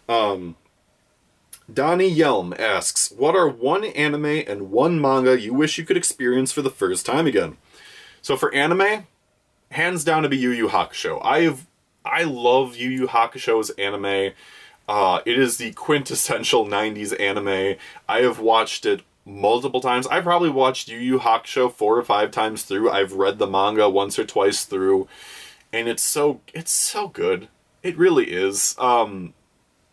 [0.09, 0.55] Um,
[1.71, 6.51] Donnie Yelm asks, "What are one anime and one manga you wish you could experience
[6.51, 7.57] for the first time again?"
[8.21, 9.07] So for anime,
[9.71, 11.19] hands down to be Yu Yu Hakusho.
[11.23, 11.65] I've
[12.03, 14.33] I love Yu Yu Hakusho's anime.
[14.87, 17.77] Uh, it is the quintessential 90s anime.
[18.09, 20.07] I have watched it multiple times.
[20.07, 22.89] I've probably watched Yu Yu Hakusho four or five times through.
[22.89, 25.07] I've read the manga once or twice through,
[25.73, 27.47] and it's so it's so good.
[27.83, 28.75] It really is.
[28.77, 29.33] Um,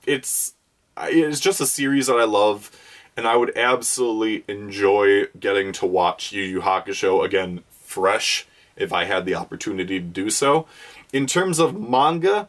[0.06, 0.54] it's
[0.96, 2.70] it's just a series that I love,
[3.16, 9.04] and I would absolutely enjoy getting to watch Yu Yu Hakusho again fresh if I
[9.04, 10.66] had the opportunity to do so.
[11.12, 12.48] In terms of manga,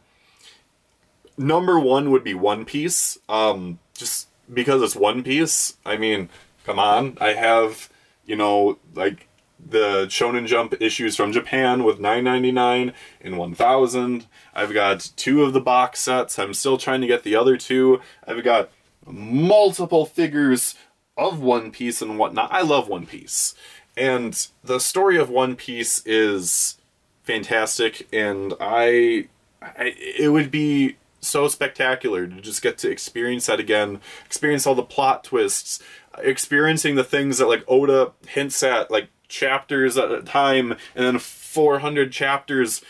[1.38, 3.18] number one would be One Piece.
[3.30, 5.78] Um, just because it's One Piece.
[5.86, 6.30] I mean,
[6.66, 7.18] come on.
[7.22, 7.90] I have,
[8.26, 9.28] you know, like
[9.64, 14.28] the Shonen Jump issues from Japan with 9.99 and 1000.
[14.54, 16.40] I've got two of the box sets.
[16.40, 18.02] I'm still trying to get the other two.
[18.28, 18.70] I've got
[19.06, 20.76] multiple figures
[21.18, 22.52] of One Piece and whatnot.
[22.52, 23.54] I love One Piece.
[23.98, 26.78] And the story of One Piece is
[27.24, 29.28] fantastic and I,
[29.62, 34.74] I it would be so spectacular to just get to experience that again, experience all
[34.74, 35.80] the plot twists,
[36.18, 41.20] experiencing the things that like Oda hints at like chapters at a time and then
[41.20, 42.82] 400 chapters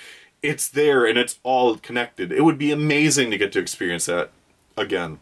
[0.41, 2.31] it's there and it's all connected.
[2.31, 4.31] It would be amazing to get to experience that
[4.77, 5.19] again.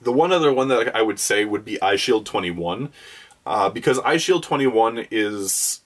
[0.00, 2.90] The one other one that I would say would be Eyeshield 21
[3.44, 5.82] uh, because Eyeshield 21 is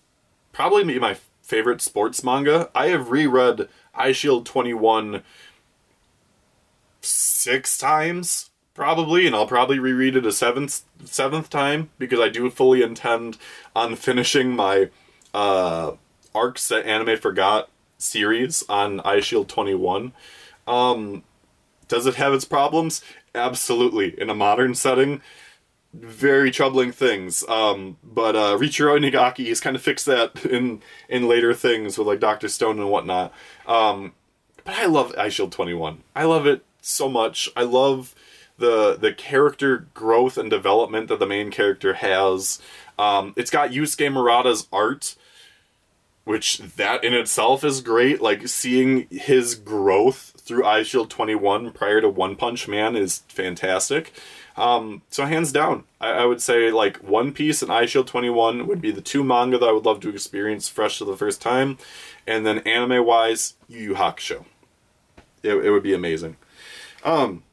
[0.53, 2.71] probably my favorite sports manga.
[2.75, 5.23] I have reread Eyeshield 21
[7.01, 8.50] six times
[8.81, 13.37] probably and i'll probably reread it a seventh seventh time because i do fully intend
[13.77, 14.89] on finishing my
[15.35, 15.93] uh
[16.35, 20.15] arcs that anime forgot series on Eyeshield 21
[20.67, 21.23] um
[21.89, 23.03] does it have its problems?
[23.35, 24.19] Absolutely.
[24.19, 25.21] In a modern setting
[25.93, 27.45] very troubling things.
[27.49, 32.07] Um but uh Riichiro Inagaki has kind of fixed that in in later things with
[32.07, 32.49] like Dr.
[32.49, 33.35] Stone and whatnot.
[33.67, 34.15] Um
[34.65, 37.51] but I love Eyeshield 21 I love it so much.
[37.55, 38.15] I love
[38.61, 42.61] the the character growth and development that the main character has.
[42.99, 45.17] Um, it's got Yusuke Murata's art,
[46.25, 48.21] which that in itself is great.
[48.21, 54.13] Like seeing his growth through Eyeshield 21 prior to One Punch Man is fantastic.
[54.57, 58.83] Um, so hands down, I, I, would say like One Piece and Eyeshield 21 would
[58.83, 61.79] be the two manga that I would love to experience fresh for the first time.
[62.27, 64.45] And then anime wise, Yu Yu Hakusho.
[65.43, 66.37] It, it would be amazing.
[67.05, 67.45] Um,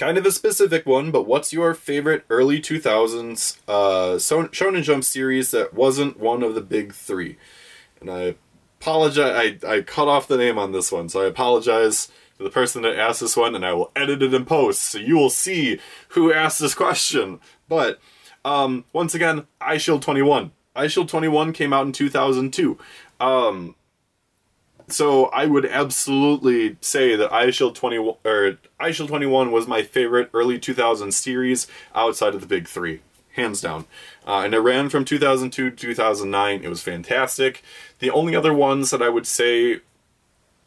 [0.00, 5.50] kind of a specific one, but what's your favorite early 2000s uh, Shonen Jump series
[5.50, 7.36] that wasn't one of the big three?
[8.00, 8.36] And I
[8.80, 12.06] apologize, I, I cut off the name on this one, so I apologize
[12.38, 14.96] to the person that asked this one, and I will edit it in post, so
[14.96, 17.38] you will see who asked this question.
[17.68, 18.00] But,
[18.42, 20.50] um, once again, Eyeshield 21.
[20.74, 22.78] Eyeshield 21 came out in 2002.
[23.20, 23.74] Um,
[24.92, 30.58] so I would absolutely say that Eyeshield 20 or Eyeshield 21 was my favorite early
[30.58, 33.00] 2000s series outside of the big three,
[33.32, 33.86] hands down.
[34.26, 36.62] Uh, and it ran from 2002 to 2009.
[36.62, 37.62] It was fantastic.
[37.98, 39.80] The only other ones that I would say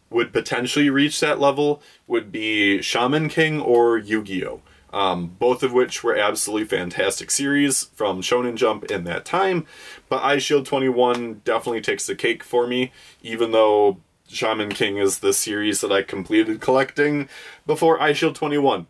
[0.09, 4.61] would potentially reach that level would be Shaman King or Yu-Gi-Oh!
[4.93, 9.65] Um, both of which were absolutely fantastic series from Shonen Jump in that time.
[10.07, 12.91] But Eyeshield 21 definitely takes the cake for me,
[13.23, 13.97] even though
[14.33, 17.29] Shaman King is the series that I completed collecting
[17.65, 18.87] before Eyeshield 21.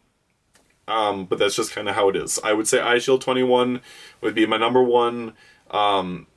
[0.87, 2.39] Um, but that's just kind of how it is.
[2.43, 3.81] I would say Eyeshield 21
[4.21, 5.33] would be my number one.
[5.71, 6.27] Um,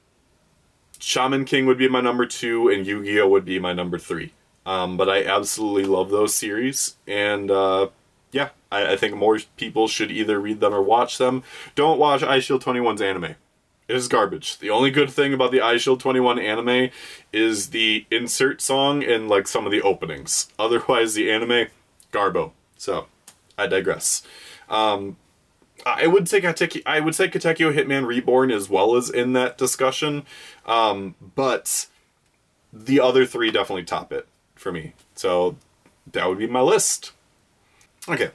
[0.98, 3.28] Shaman King would be my number two, and Yu Gi Oh!
[3.28, 4.32] would be my number three.
[4.64, 7.88] Um, but I absolutely love those series, and uh,
[8.32, 11.44] yeah, I, I, think more people should either read them or watch them.
[11.76, 13.36] Don't watch Eyeshield 21's anime.
[13.88, 14.58] It is garbage.
[14.58, 16.90] The only good thing about the Eyeshield 21 anime
[17.32, 20.48] is the insert song and like some of the openings.
[20.58, 21.68] Otherwise, the anime,
[22.12, 22.52] garbo.
[22.76, 23.06] So,
[23.56, 24.22] I digress.
[24.68, 25.16] Um,
[25.84, 29.56] I would say Katekyo, I would say Katekyo Hitman Reborn as well as in that
[29.56, 30.24] discussion,
[30.64, 31.86] um, but
[32.72, 34.94] the other three definitely top it for me.
[35.14, 35.56] So
[36.10, 37.12] that would be my list.
[38.08, 38.30] Okay,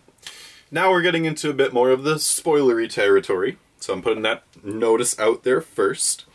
[0.69, 3.57] now we're getting into a bit more of the spoilery territory.
[3.81, 6.25] So I'm putting that notice out there first.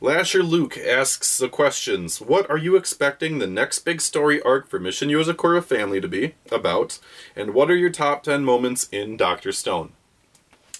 [0.00, 4.80] Lasher Luke asks the questions What are you expecting the next big story arc for
[4.80, 6.98] Mission Yozakura family to be about?
[7.36, 9.52] And what are your top 10 moments in Dr.
[9.52, 9.92] Stone?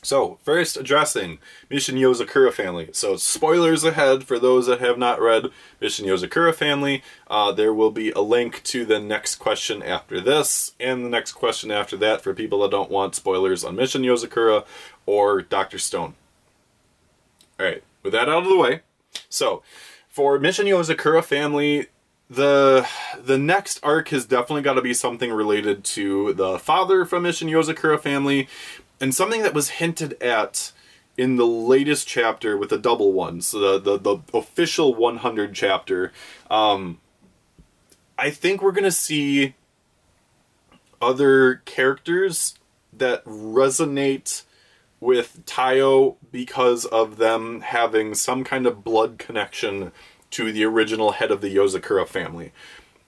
[0.04, 1.38] So, first addressing
[1.70, 2.90] Mission Yozakura family.
[2.92, 5.46] So, spoilers ahead for those that have not read
[5.80, 7.02] Mission Yozakura family.
[7.26, 11.32] Uh, there will be a link to the next question after this, and the next
[11.32, 14.66] question after that for people that don't want spoilers on Mission Yozakura
[15.06, 15.78] or Dr.
[15.78, 16.14] Stone.
[17.58, 18.80] Alright, with that out of the way,
[19.28, 19.62] so
[20.08, 21.86] for Mission Yozakura family,
[22.28, 22.86] the
[23.22, 27.48] the next arc has definitely got to be something related to the father from Mission
[27.48, 28.48] Yozakura family,
[29.00, 30.72] and something that was hinted at
[31.16, 36.12] in the latest chapter with the double ones, so the the, the official 100 chapter.
[36.50, 36.98] Um,
[38.16, 39.54] I think we're gonna see
[41.00, 42.54] other characters
[42.92, 44.44] that resonate
[45.04, 49.92] with Taiyo because of them having some kind of blood connection
[50.30, 52.52] to the original head of the Yozakura family.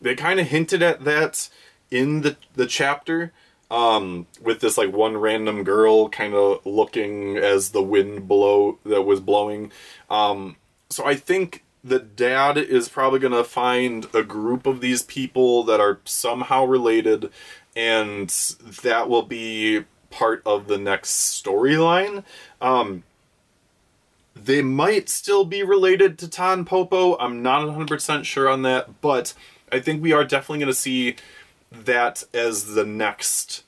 [0.01, 1.49] They kind of hinted at that
[1.91, 3.33] in the the chapter
[3.71, 9.03] um, with this like one random girl kind of looking as the wind blow that
[9.03, 9.73] was blowing.
[10.11, 10.57] Um,
[10.91, 15.63] so I think the dad is probably going to find a group of these people
[15.65, 17.31] that are somehow related
[17.75, 18.29] and
[18.83, 19.85] that will be
[20.17, 22.25] part of the next storyline.
[22.63, 23.03] Um,
[24.35, 27.19] they might still be related to Tanpopo.
[27.21, 29.35] I'm not 100% sure on that, but
[29.71, 31.17] I think we are definitely going to see
[31.71, 33.65] that as the next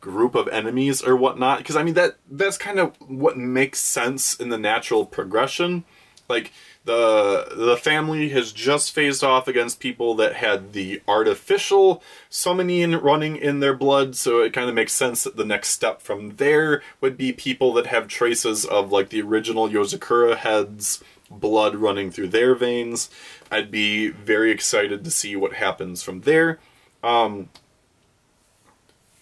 [0.00, 1.58] group of enemies or whatnot.
[1.58, 5.84] Because, I mean, that that's kind of what makes sense in the natural progression.
[6.26, 6.52] Like,
[6.84, 13.36] the the family has just phased off against people that had the artificial summoning running
[13.36, 16.82] in their blood so it kind of makes sense that the next step from there
[17.00, 22.28] would be people that have traces of like the original Yozakura heads blood running through
[22.28, 23.10] their veins.
[23.50, 26.58] I'd be very excited to see what happens from there.
[27.02, 27.48] Um,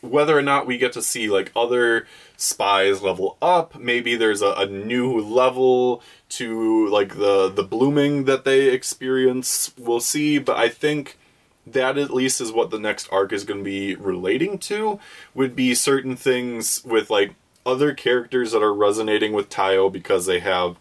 [0.00, 2.06] whether or not we get to see like other
[2.41, 3.78] spies level up.
[3.78, 9.72] Maybe there's a, a, new level to like the the blooming that they experience.
[9.76, 11.18] We'll see but i think
[11.66, 14.99] that at least is what the next arc is going to be relating to.
[15.34, 17.34] Would be certain things with like
[17.66, 20.76] other characters that are resonating with Taiyo because they have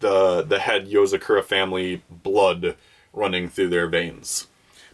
[0.00, 2.76] the the head Yozakura family blood
[3.12, 4.46] running through their veins.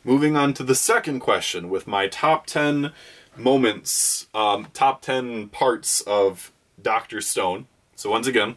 [0.04, 1.68] Moving on to the second question.
[1.68, 2.92] With my top 10
[3.38, 7.20] moments, um, top 10 parts of Dr.
[7.20, 7.66] Stone.
[7.96, 8.56] So, once again,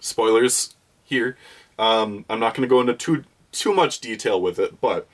[0.00, 1.36] spoilers here.
[1.78, 5.06] Um, I'm not going to go into too, too much detail with it, but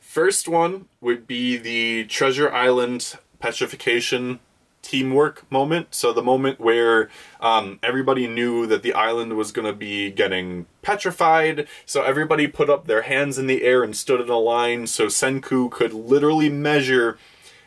[0.00, 4.40] first one would be the Treasure Island petrification
[4.86, 5.88] teamwork moment.
[5.90, 7.10] So the moment where
[7.40, 11.66] um, everybody knew that the island was going to be getting petrified.
[11.84, 15.06] So everybody put up their hands in the air and stood in a line so
[15.06, 17.18] Senku could literally measure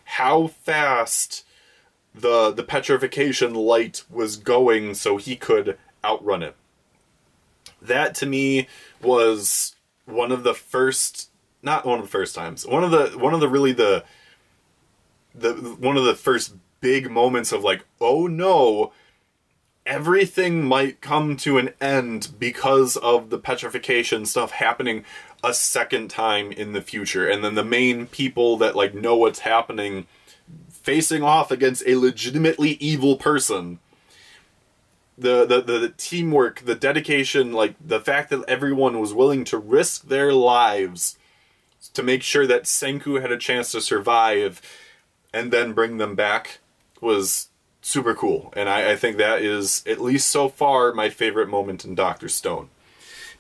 [0.10, 1.46] how fast
[2.16, 6.56] the the petrification light was going so he could outrun it.
[7.80, 8.68] That to me
[9.04, 11.30] was one of the first
[11.62, 12.66] not one of the first times.
[12.66, 14.04] One of the one of the really the
[15.36, 18.92] the one of the first big moments of like, "Oh no,
[19.86, 25.04] everything might come to an end because of the petrification stuff happening
[25.44, 27.28] a second time in the future.
[27.28, 30.08] And then the main people that like know what's happening
[30.70, 33.80] facing off against a legitimately evil person.
[35.18, 40.08] The, the the, teamwork the dedication like the fact that everyone was willing to risk
[40.08, 41.18] their lives
[41.94, 44.62] to make sure that senku had a chance to survive
[45.34, 46.60] and then bring them back
[47.02, 47.50] was
[47.82, 48.54] super cool.
[48.56, 52.30] And I, I think that is at least so far my favorite moment in dr
[52.30, 52.70] stone.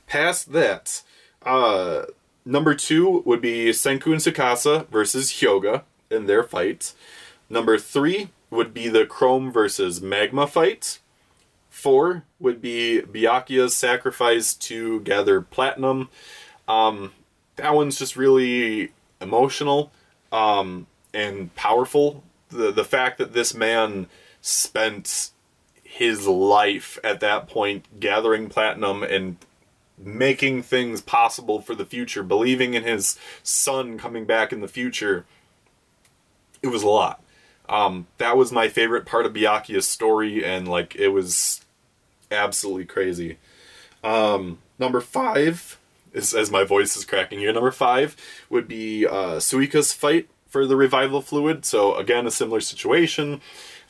[0.05, 1.01] Past that
[1.45, 2.05] uh,
[2.45, 6.93] number two would be Senku and Tsukasa versus Hyoga in their fight.
[7.49, 10.99] Number three would be the Chrome versus Magma fight.
[11.69, 16.09] Four would be Byakuya's sacrifice to gather platinum.
[16.67, 17.13] Um,
[17.55, 19.91] that one's just really emotional
[20.31, 22.23] um, and powerful.
[22.49, 24.07] The the fact that this man
[24.41, 25.31] spent
[25.83, 29.37] his life at that point gathering platinum and
[30.03, 35.25] making things possible for the future, believing in his son coming back in the future.
[36.61, 37.21] It was a lot.
[37.67, 41.63] Um, that was my favorite part of Byakuya's story, and like it was
[42.31, 43.37] absolutely crazy.
[44.03, 45.77] Um, number five
[46.13, 47.53] is as my voice is cracking here.
[47.53, 48.15] Number five
[48.49, 51.63] would be uh, Suika's fight for the revival fluid.
[51.63, 53.41] So again, a similar situation.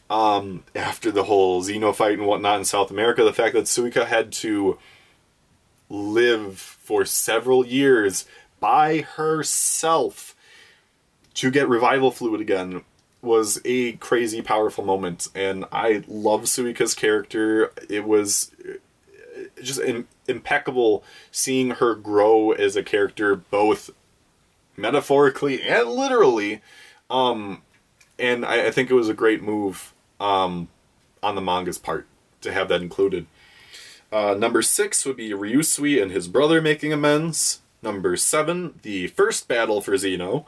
[0.09, 4.07] Um, after the whole Xeno fight and whatnot in South America, the fact that Suika
[4.07, 4.79] had to
[5.89, 8.25] live for several years
[8.59, 10.35] by herself
[11.33, 12.83] to get revival fluid again
[13.21, 17.71] was a crazy powerful moment and i love suika's character.
[17.89, 18.73] It was uh,
[19.61, 23.89] just Im- impeccable seeing her grow as a character both
[24.77, 26.61] metaphorically and literally.
[27.09, 27.61] Um
[28.17, 30.69] and I, I think it was a great move um
[31.21, 32.07] on the manga's part
[32.41, 33.25] to have that included
[34.11, 37.61] Uh, number six would be Ryusui and his brother making amends.
[37.81, 40.45] Number seven, the first battle for Xeno.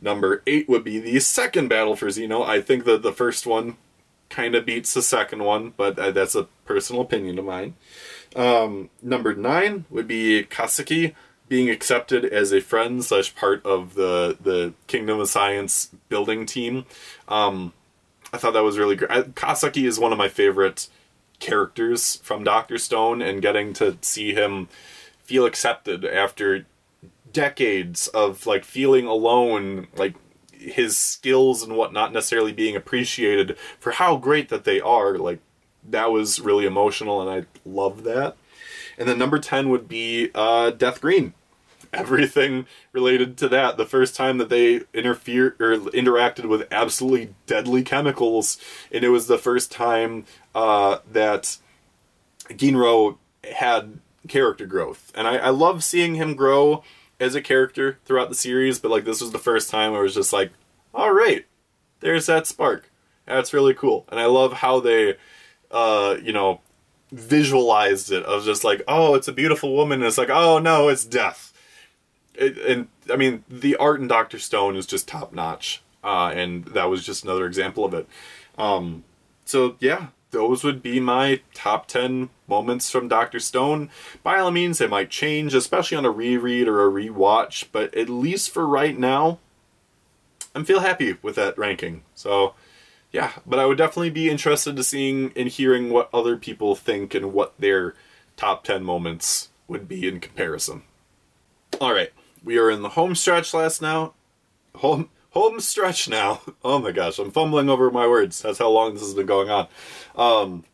[0.00, 2.44] Number eight would be the second battle for Xeno.
[2.44, 3.76] I think that the first one
[4.30, 7.74] kind of beats the second one, but uh, that's a personal opinion of mine.
[8.34, 11.14] Um, number nine would be Kaseki
[11.48, 16.86] being accepted as a friend slash part of the the Kingdom of Science building team.
[17.28, 17.74] Um,
[18.32, 19.10] I thought that was really great.
[19.34, 20.88] Kaseki is one of my favorite
[21.42, 24.68] characters from Doctor Stone, and getting to see him
[25.24, 26.64] feel accepted after
[27.32, 30.14] decades of like feeling alone, like
[30.52, 35.40] his skills and whatnot not necessarily being appreciated for how great that they are, like
[35.90, 38.36] that was really emotional, and I love that.
[38.96, 41.34] And then number ten would be uh, Death Green
[42.02, 43.76] everything related to that.
[43.76, 48.58] The first time that they interfered or interacted with absolutely deadly chemicals,
[48.90, 50.24] and it was the first time
[50.54, 51.58] uh, that
[52.48, 56.82] Ginro had character growth, and I, I love seeing him grow
[57.20, 58.78] as a character throughout the series.
[58.78, 60.52] But like this was the first time where it was just like,
[60.94, 61.44] all right,
[62.00, 62.90] there's that spark.
[63.26, 65.16] That's really cool, and I love how they,
[65.70, 66.62] uh, you know,
[67.12, 70.00] visualized it of just like, oh, it's a beautiful woman.
[70.00, 71.51] And it's like, oh no, it's death
[72.34, 76.64] it, and I mean the art in Doctor Stone is just top notch, uh, and
[76.66, 78.08] that was just another example of it.
[78.58, 79.04] Um,
[79.44, 83.90] so yeah, those would be my top ten moments from Doctor Stone.
[84.22, 88.08] By all means, they might change, especially on a reread or a rewatch, but at
[88.08, 89.38] least for right now,
[90.54, 92.02] I'm feel happy with that ranking.
[92.14, 92.54] So
[93.10, 97.14] yeah, but I would definitely be interested to seeing and hearing what other people think
[97.14, 97.94] and what their
[98.38, 100.82] top 10 moments would be in comparison.
[101.78, 102.12] All right
[102.44, 104.14] we are in the home stretch last now.
[104.76, 106.40] Home home stretch now.
[106.64, 108.40] Oh my gosh, I'm fumbling over my words.
[108.40, 109.66] That's how long this has been going on.
[110.14, 110.64] Um,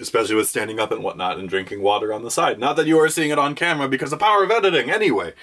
[0.00, 2.58] especially with standing up and whatnot and drinking water on the side.
[2.58, 4.90] Not that you are seeing it on camera because the power of editing.
[4.90, 5.34] Anyway,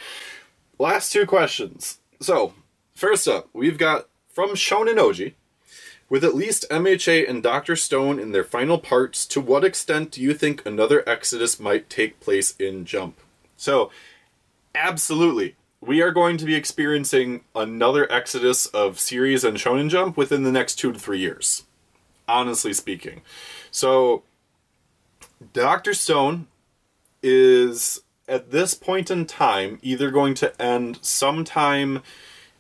[0.80, 2.00] last two questions.
[2.20, 2.54] So,
[2.96, 5.34] first up, we've got from Shonen Oji.
[6.10, 7.76] With at least MHA and Dr.
[7.76, 12.22] Stone in their final parts, to what extent do you think another Exodus might take
[12.22, 13.20] place in Jump?
[13.58, 13.92] So,
[14.76, 15.56] absolutely.
[15.80, 20.52] We are going to be experiencing another exodus of series and Shonen Jump within the
[20.52, 21.64] next two to three years.
[22.28, 23.22] Honestly speaking.
[23.72, 24.24] So,
[25.54, 25.94] Dr.
[25.94, 26.48] Stone
[27.22, 32.02] is at this point in time either going to end sometime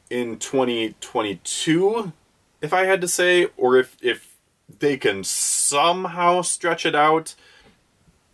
[0.10, 2.14] in 2022
[2.62, 4.36] if i had to say or if if
[4.80, 7.36] they can somehow stretch it out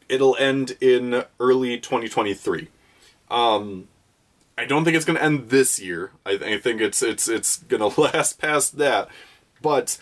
[0.08, 2.68] it'll end in early 2023
[3.34, 3.88] um,
[4.58, 6.12] I don't think it's going to end this year.
[6.26, 9.10] I, I think it's it's it's going to last past that.
[9.62, 9.98] But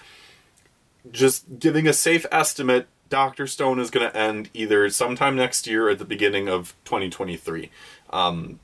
[1.09, 5.87] just giving a safe estimate, Doctor Stone is going to end either sometime next year
[5.87, 7.71] or at the beginning of 2023.
[8.11, 8.59] Um,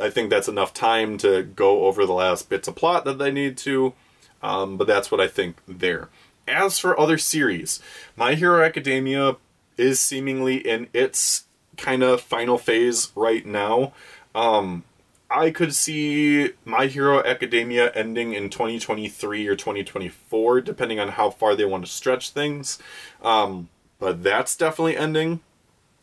[0.00, 3.30] I think that's enough time to go over the last bits of plot that they
[3.30, 3.94] need to.
[4.42, 6.08] Um, but that's what I think there.
[6.48, 7.80] As for other series,
[8.16, 9.36] My Hero Academia
[9.76, 11.44] is seemingly in its
[11.76, 13.92] kind of final phase right now.
[14.34, 14.84] Um,
[15.30, 21.54] I could see My Hero Academia ending in 2023 or 2024, depending on how far
[21.56, 22.78] they want to stretch things.
[23.22, 23.68] Um,
[23.98, 25.40] but that's definitely ending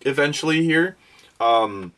[0.02, 0.98] eventually here.
[1.40, 1.94] Um,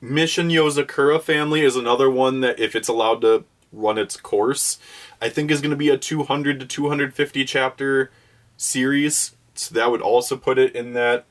[0.00, 4.78] Mission Yozakura Family is another one that, if it's allowed to run its course,
[5.20, 8.10] I think is going to be a 200 to 250 chapter
[8.56, 9.34] series.
[9.54, 11.24] So that would also put it in that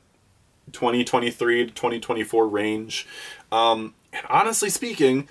[0.72, 3.08] 2023 to 2024 range.
[3.52, 5.28] Um, and honestly speaking,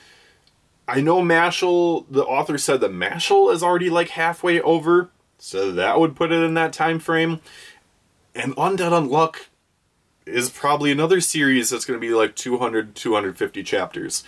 [0.89, 6.01] I know Mashle, the author said that Mashle is already like halfway over, so that
[6.01, 7.41] would put it in that time frame.
[8.35, 9.47] And Undead Unluck
[10.27, 14.25] is probably another series that's going to be like 200 250 chapters.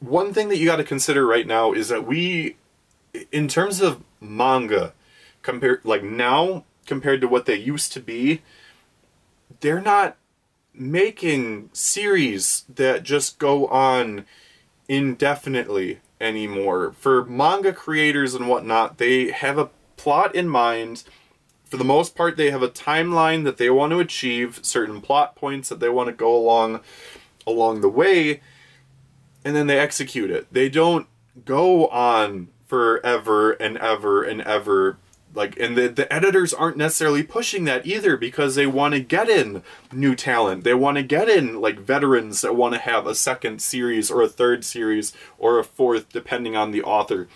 [0.00, 2.56] One thing that you got to consider right now is that we
[3.30, 4.92] in terms of manga
[5.42, 8.42] compared like now compared to what they used to be,
[9.64, 10.18] they're not
[10.74, 14.26] making series that just go on
[14.90, 16.94] indefinitely anymore.
[16.98, 21.04] For manga creators and whatnot, they have a plot in mind.
[21.64, 25.34] For the most part, they have a timeline that they want to achieve, certain plot
[25.34, 26.80] points that they want to go along
[27.46, 28.42] along the way,
[29.46, 30.46] and then they execute it.
[30.52, 31.06] They don't
[31.46, 34.98] go on forever and ever and ever
[35.34, 39.28] like and the, the editors aren't necessarily pushing that either because they want to get
[39.28, 39.62] in
[39.92, 40.64] new talent.
[40.64, 44.22] They want to get in like veterans that want to have a second series or
[44.22, 47.28] a third series or a fourth depending on the author.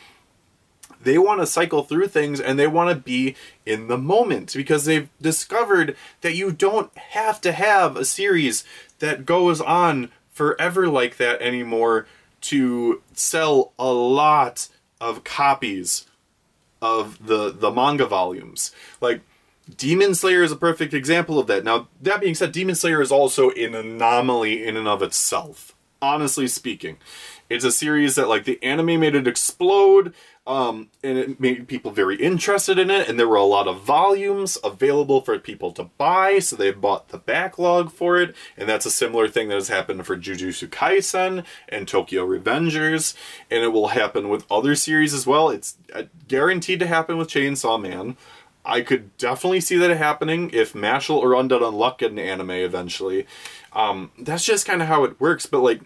[1.01, 4.85] They want to cycle through things and they want to be in the moment because
[4.85, 8.65] they've discovered that you don't have to have a series
[8.99, 12.07] that goes on forever like that anymore
[12.41, 14.69] to sell a lot
[15.01, 16.08] of copies
[16.81, 18.73] of the the manga volumes.
[19.01, 19.23] Like
[19.77, 21.65] Demon Slayer is a perfect example of that.
[21.65, 25.75] Now, that being said, Demon Slayer is also an anomaly in and of itself.
[26.01, 26.99] Honestly speaking,
[27.51, 30.15] it's a series that like the anime made it explode,
[30.49, 33.07] um, and it made people very interested in it.
[33.07, 37.11] And there were a lot of volumes available for people to buy, so they bought
[37.11, 38.35] the backlog for it.
[38.57, 43.15] And that's a similar thing that has happened for Jujutsu Kaisen and Tokyo Revengers,
[43.51, 45.51] and it will happen with other series as well.
[45.51, 48.17] It's uh, guaranteed to happen with Chainsaw Man.
[48.65, 53.27] I could definitely see that happening if Mashle or Undead Unluck get an anime eventually.
[53.75, 55.45] Um, that's just kind of how it works.
[55.45, 55.83] But like,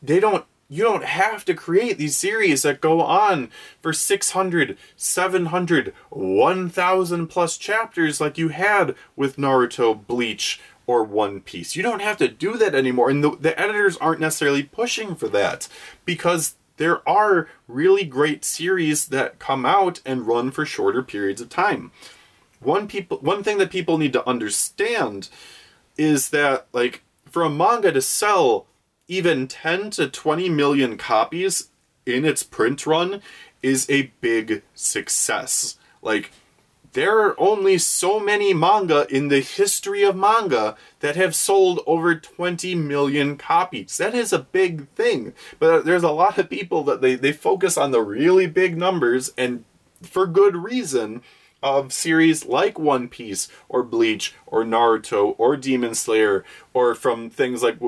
[0.00, 0.44] they don't.
[0.68, 3.50] You don't have to create these series that go on
[3.80, 11.76] for 600, 700, 1000 plus chapters like you had with Naruto, Bleach, or One Piece.
[11.76, 13.10] You don't have to do that anymore.
[13.10, 15.68] And the, the editors aren't necessarily pushing for that
[16.04, 21.48] because there are really great series that come out and run for shorter periods of
[21.48, 21.92] time.
[22.60, 25.28] One people one thing that people need to understand
[25.96, 28.66] is that like for a manga to sell
[29.08, 31.68] even 10 to 20 million copies
[32.04, 33.22] in its print run
[33.62, 35.78] is a big success.
[36.02, 36.30] Like
[36.92, 42.14] there are only so many manga in the history of manga that have sold over
[42.14, 43.98] 20 million copies.
[43.98, 45.34] That is a big thing.
[45.58, 49.32] But there's a lot of people that they, they focus on the really big numbers
[49.36, 49.64] and
[50.02, 51.22] for good reason
[51.62, 57.62] of series like One Piece or Bleach or Naruto or Demon Slayer or from things
[57.62, 57.78] like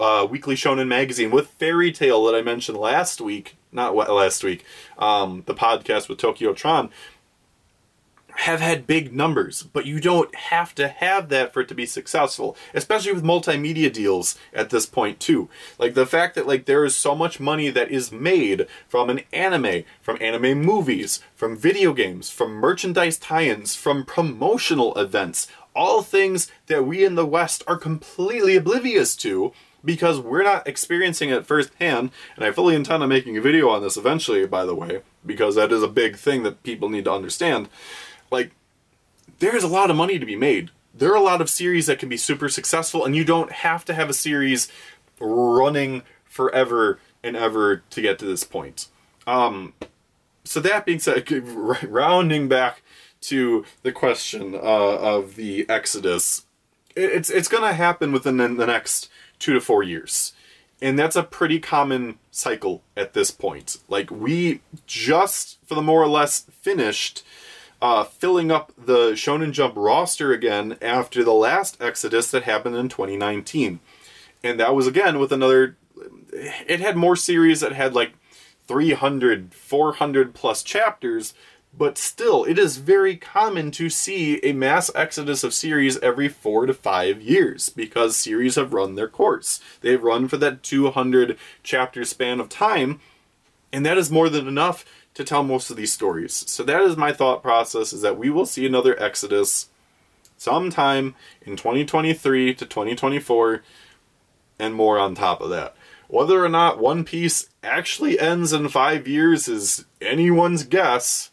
[0.00, 4.64] uh, Weekly Shonen Magazine with Fairy Tail that I mentioned last week, not last week,
[4.98, 6.90] um, the podcast with Tokyo Tron
[8.38, 11.84] have had big numbers, but you don't have to have that for it to be
[11.84, 15.48] successful, especially with multimedia deals at this point too.
[15.76, 19.22] Like the fact that like there is so much money that is made from an
[19.32, 26.48] anime, from anime movies, from video games, from merchandise tie-ins, from promotional events, all things
[26.68, 29.52] that we in the West are completely oblivious to
[29.84, 32.10] because we're not experiencing it firsthand.
[32.36, 35.54] And I fully intend on making a video on this eventually, by the way, because
[35.54, 37.68] that is a big thing that people need to understand
[38.30, 38.52] like
[39.38, 40.70] there's a lot of money to be made.
[40.94, 43.84] There are a lot of series that can be super successful, and you don't have
[43.86, 44.68] to have a series
[45.20, 48.88] running forever and ever to get to this point.
[49.26, 49.74] Um,
[50.44, 51.30] so that being said,
[51.82, 52.82] rounding back
[53.20, 56.46] to the question uh, of the Exodus,
[56.96, 59.08] it's it's going to happen within the next
[59.38, 60.32] two to four years,
[60.80, 63.78] and that's a pretty common cycle at this point.
[63.88, 67.24] Like we just, for the more or less, finished
[67.80, 72.88] uh, filling up the Shonen Jump roster again after the last Exodus that happened in
[72.88, 73.80] 2019.
[74.42, 75.76] And that was again with another.
[76.32, 78.12] It had more series that had like
[78.66, 81.34] 300, 400 plus chapters,
[81.76, 86.66] but still, it is very common to see a mass exodus of series every four
[86.66, 89.60] to five years because series have run their course.
[89.80, 93.00] They've run for that 200 chapter span of time,
[93.72, 96.44] and that is more than enough to tell most of these stories.
[96.46, 99.68] So that is my thought process is that we will see another Exodus
[100.36, 103.62] sometime in 2023 to 2024
[104.58, 105.76] and more on top of that.
[106.06, 111.30] Whether or not One Piece actually ends in 5 years is anyone's guess.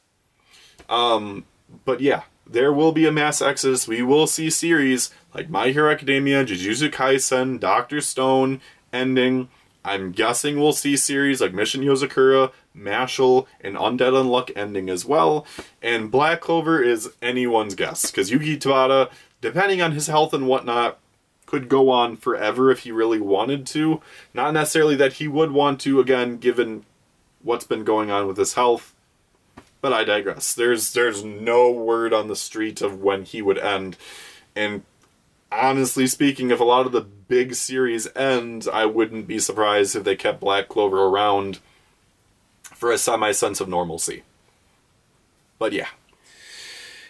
[0.89, 1.45] Um
[1.83, 3.87] but yeah, there will be a mass exodus.
[3.87, 8.61] We will see series like My Hero Academia, Jujutsu Kaisen, Doctor Stone
[8.93, 9.49] ending.
[9.83, 15.45] I'm guessing we'll see series like Mission Yozakura, Mashle, and Undead Unluck ending as well.
[15.79, 19.11] And Black Clover is anyone's guess, because Yuki Tabata,
[19.41, 20.97] depending on his health and whatnot,
[21.45, 24.01] could go on forever if he really wanted to.
[24.33, 26.83] Not necessarily that he would want to, again, given
[27.43, 28.94] what's been going on with his health.
[29.85, 30.55] But I digress.
[30.55, 33.97] There's there's no word on the street of when he would end.
[34.55, 34.81] And
[35.51, 40.03] honestly speaking, if a lot of the big series end, I wouldn't be surprised if
[40.03, 41.59] they kept Black Clover around
[42.63, 44.23] for a semi sense of normalcy.
[45.59, 45.89] But yeah.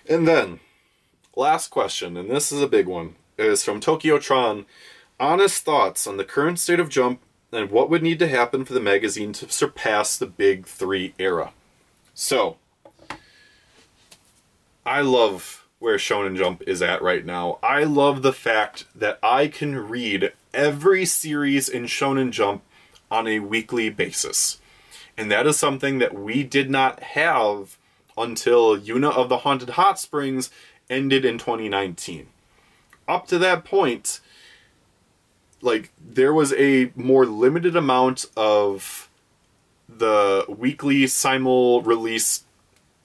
[0.10, 0.60] And then,
[1.34, 4.66] last question, and this is a big one, is from Tokyo Tron.
[5.18, 7.22] Honest thoughts on the current state of Jump
[7.54, 11.54] and what would need to happen for the magazine to surpass the Big Three era.
[12.14, 12.58] So,
[14.86, 17.58] I love where Shonen Jump is at right now.
[17.64, 22.64] I love the fact that I can read every series in Shonen Jump
[23.12, 24.60] on a weekly basis
[25.18, 27.78] And that is something that we did not have
[28.18, 30.50] until Yuna of the Haunted Hot Springs
[30.90, 32.28] ended in 2019.
[33.08, 34.20] Up to that point,
[35.62, 39.10] like there was a more limited amount of
[39.88, 42.45] the weekly simul release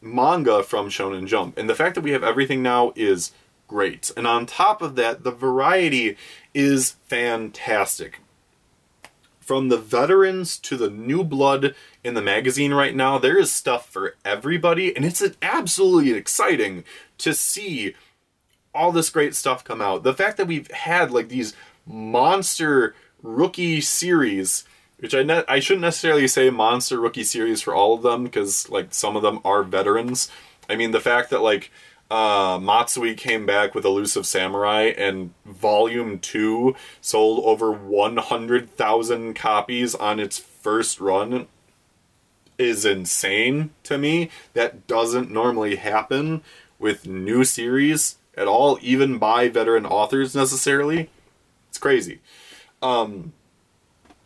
[0.00, 1.58] manga from Shonen Jump.
[1.58, 3.32] And the fact that we have everything now is
[3.68, 4.10] great.
[4.16, 6.16] And on top of that, the variety
[6.54, 8.20] is fantastic.
[9.38, 11.74] From the veterans to the new blood
[12.04, 16.84] in the magazine right now, there is stuff for everybody, and it's absolutely exciting
[17.18, 17.94] to see
[18.72, 20.04] all this great stuff come out.
[20.04, 24.64] The fact that we've had like these monster rookie series
[25.00, 28.68] which I ne- I shouldn't necessarily say monster rookie series for all of them because
[28.70, 30.30] like some of them are veterans.
[30.68, 31.70] I mean the fact that like
[32.10, 39.34] uh, Matsui came back with Elusive Samurai and Volume Two sold over one hundred thousand
[39.34, 41.46] copies on its first run
[42.58, 44.30] is insane to me.
[44.52, 46.42] That doesn't normally happen
[46.78, 51.10] with new series at all, even by veteran authors necessarily.
[51.68, 52.20] It's crazy.
[52.82, 53.32] Um,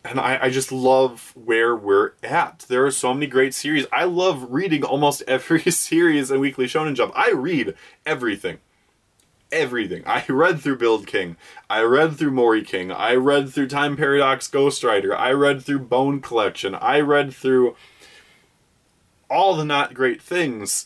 [0.05, 2.65] and I, I just love where we're at.
[2.67, 3.87] There are so many great series.
[3.91, 7.11] I love reading almost every series in Weekly Shonen Jump.
[7.15, 7.73] I read
[8.05, 8.59] everything.
[9.51, 10.03] Everything.
[10.05, 11.37] I read through Build King.
[11.69, 12.91] I read through Mori King.
[12.91, 15.15] I read through Time Paradox Ghostwriter.
[15.17, 16.75] I read through Bone Collection.
[16.75, 17.75] I read through
[19.29, 20.85] all the not great things.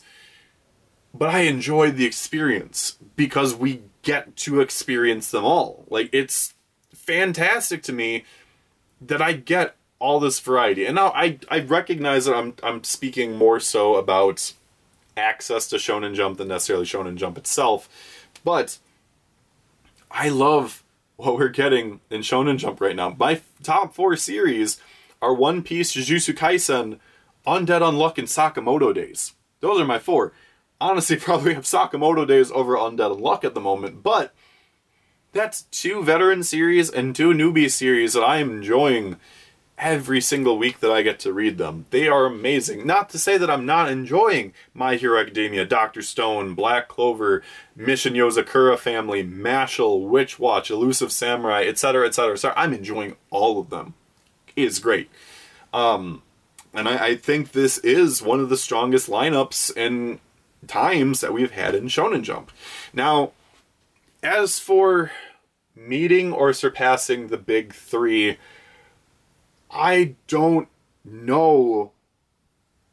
[1.12, 5.84] But I enjoyed the experience because we get to experience them all.
[5.90, 6.54] Like, it's
[6.94, 8.24] fantastic to me
[9.00, 10.86] that I get all this variety.
[10.86, 14.52] And now I I recognize that I'm I'm speaking more so about
[15.16, 17.88] access to Shonen Jump than necessarily Shonen Jump itself,
[18.44, 18.78] but
[20.10, 20.82] I love
[21.16, 23.14] what we're getting in Shonen Jump right now.
[23.18, 24.80] My top four series
[25.20, 26.98] are One Piece, Jujutsu Kaisen,
[27.46, 29.34] Undead Unluck, and Sakamoto Days.
[29.60, 30.32] Those are my four.
[30.80, 34.34] Honestly, probably have Sakamoto Days over Undead Unluck at the moment, but
[35.32, 39.16] that's two veteran series and two newbie series that I am enjoying
[39.80, 41.86] every single week that I get to read them.
[41.90, 42.86] They are amazing.
[42.86, 47.42] Not to say that I'm not enjoying My Hero Academia, Doctor Stone, Black Clover,
[47.74, 52.54] Mission Yozakura Family, Mashle, Witch Watch, Elusive Samurai, etc., etc., etc.
[52.58, 53.94] I'm enjoying all of them.
[54.54, 55.08] It is great.
[55.72, 56.22] Um,
[56.74, 60.18] and I, I think this is one of the strongest lineups and
[60.66, 62.52] times that we've had in Shonen Jump.
[62.92, 63.32] Now,
[64.22, 65.10] as for
[65.74, 68.38] meeting or surpassing the big three,
[69.70, 70.68] I don't
[71.04, 71.92] know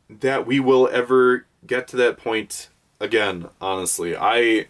[0.10, 2.70] that we will ever get to that point
[3.00, 4.16] again, honestly.
[4.16, 4.68] I.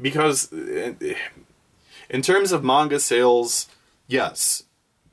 [0.00, 3.68] Because in terms of manga sales,
[4.08, 4.64] yes,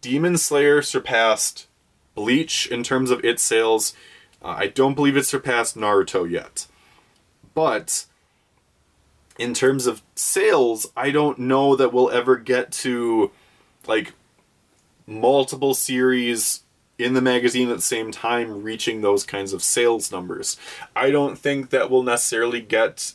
[0.01, 1.67] Demon Slayer surpassed
[2.15, 3.93] Bleach in terms of its sales.
[4.41, 6.67] Uh, I don't believe it surpassed Naruto yet.
[7.53, 8.06] But
[9.37, 13.31] in terms of sales, I don't know that we'll ever get to
[13.85, 14.13] like
[15.05, 16.63] multiple series
[16.97, 20.57] in the magazine at the same time reaching those kinds of sales numbers.
[20.95, 23.13] I don't think that we'll necessarily get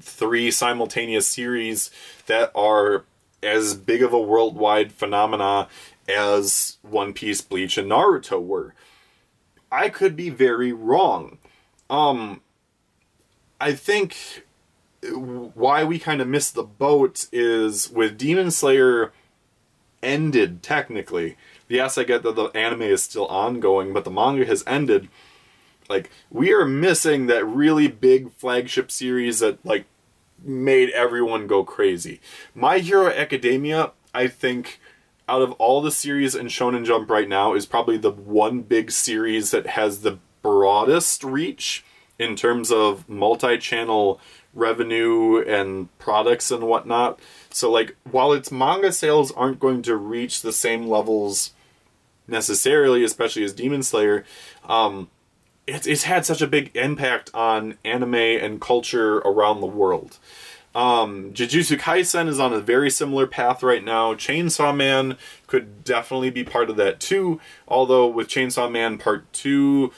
[0.00, 1.90] three simultaneous series
[2.26, 3.04] that are
[3.42, 5.68] as big of a worldwide phenomena
[6.08, 8.74] as One Piece, Bleach, and Naruto were.
[9.70, 11.38] I could be very wrong.
[11.90, 12.40] Um,
[13.60, 14.44] I think
[15.02, 19.12] why we kind of missed the boat is with Demon Slayer
[20.02, 21.36] ended technically.
[21.68, 25.08] Yes, I get that the anime is still ongoing, but the manga has ended.
[25.88, 29.86] Like we are missing that really big flagship series that like
[30.42, 32.20] made everyone go crazy.
[32.54, 34.80] My Hero Academia, I think
[35.28, 38.90] out of all the series in Shonen Jump right now is probably the one big
[38.90, 41.84] series that has the broadest reach
[42.18, 44.20] in terms of multi-channel
[44.54, 47.18] revenue and products and whatnot.
[47.50, 51.52] So, like, while its manga sales aren't going to reach the same levels
[52.26, 54.24] necessarily, especially as Demon Slayer,
[54.68, 55.08] um,
[55.66, 60.18] it's, it's had such a big impact on anime and culture around the world.
[60.74, 64.14] Um, Jujutsu Kaisen is on a very similar path right now.
[64.14, 69.92] Chainsaw Man could definitely be part of that too, although with Chainsaw Man Part 2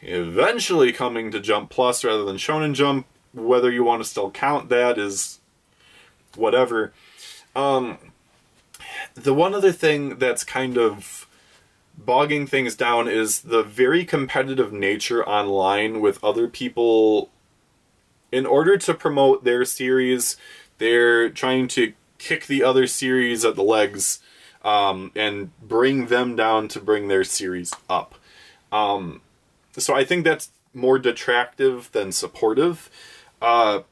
[0.00, 4.68] eventually coming to Jump Plus rather than Shonen Jump, whether you want to still count
[4.68, 5.40] that is
[6.36, 6.92] whatever.
[7.54, 7.98] Um,
[9.14, 11.26] the one other thing that's kind of
[11.96, 17.30] bogging things down is the very competitive nature online with other people.
[18.32, 20.36] In order to promote their series,
[20.78, 24.20] they're trying to kick the other series at the legs
[24.64, 28.16] um, and bring them down to bring their series up.
[28.72, 29.20] Um,
[29.76, 32.90] so I think that's more detractive than supportive.
[33.44, 33.82] Uh,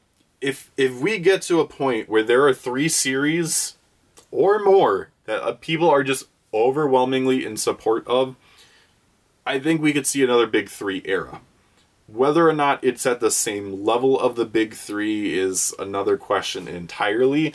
[0.41, 3.77] if if we get to a point where there are three series
[4.31, 6.25] or more that uh, people are just
[6.55, 8.35] overwhelmingly in support of,
[9.45, 11.43] I think we could see another big three era.
[12.07, 16.67] Whether or not it's at the same level of the big three is another question
[16.67, 17.53] entirely.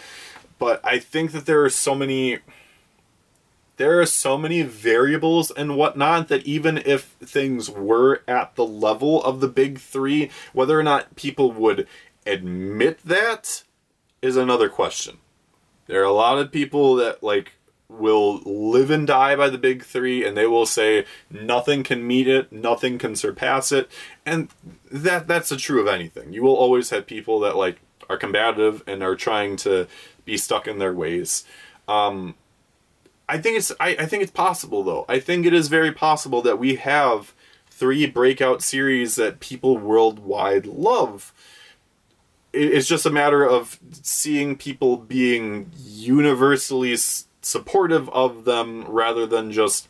[0.60, 2.38] But I think that there are so many
[3.78, 9.24] there are so many variables and whatnot that even if things were at the level
[9.24, 11.88] of the big three, whether or not people would
[12.26, 13.64] admit that
[14.22, 15.18] is another question.
[15.86, 17.54] There are a lot of people that like
[17.90, 22.28] will live and die by the big three and they will say nothing can meet
[22.28, 22.52] it.
[22.52, 23.90] Nothing can surpass it.
[24.26, 24.50] And
[24.92, 26.34] that that's the true of anything.
[26.34, 29.88] You will always have people that like are combative and are trying to
[30.26, 31.46] be stuck in their ways.
[31.88, 32.36] Um,
[33.30, 35.06] I think it's I, I think it's possible though.
[35.10, 37.34] I think it is very possible that we have
[37.70, 41.34] three breakout series that people worldwide love.
[42.54, 46.96] It's just a matter of seeing people being universally
[47.42, 49.88] supportive of them rather than just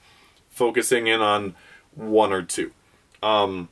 [0.50, 1.56] focusing in on
[1.96, 2.72] one or two.
[3.24, 3.70] Um,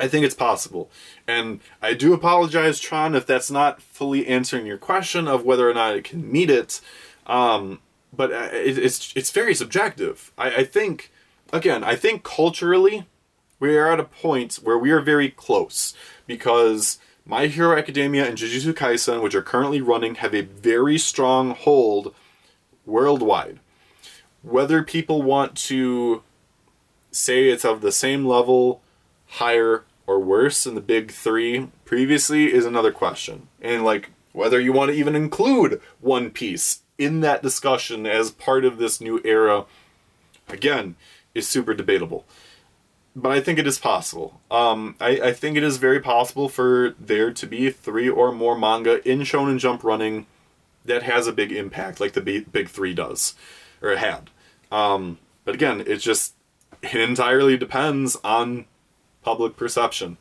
[0.00, 0.90] I think it's possible.
[1.28, 5.74] And I do apologize, Tron, if that's not fully answering your question of whether or
[5.74, 6.80] not it can meet it.
[7.26, 7.78] Um,
[8.16, 10.32] but uh, it, it's it's very subjective.
[10.36, 11.10] I, I think
[11.52, 13.06] again, I think culturally
[13.60, 15.94] we are at a point where we are very close
[16.26, 21.54] because My Hero Academia and Jujutsu Kaisen, which are currently running, have a very strong
[21.54, 22.14] hold
[22.84, 23.60] worldwide.
[24.42, 26.22] Whether people want to
[27.10, 28.82] say it's of the same level,
[29.26, 33.48] higher, or worse than the big three previously is another question.
[33.62, 38.64] And like whether you want to even include One Piece in that discussion as part
[38.64, 39.64] of this new era,
[40.48, 40.96] again,
[41.34, 42.24] is super debatable.
[43.16, 44.40] But I think it is possible.
[44.50, 48.58] Um, I, I think it is very possible for there to be three or more
[48.58, 50.26] manga in Shonen Jump running
[50.84, 53.34] that has a big impact, like the big, three does,
[53.80, 54.30] or it had.
[54.70, 56.34] Um, but again, it just
[56.82, 58.66] it entirely depends on
[59.22, 60.16] public perception.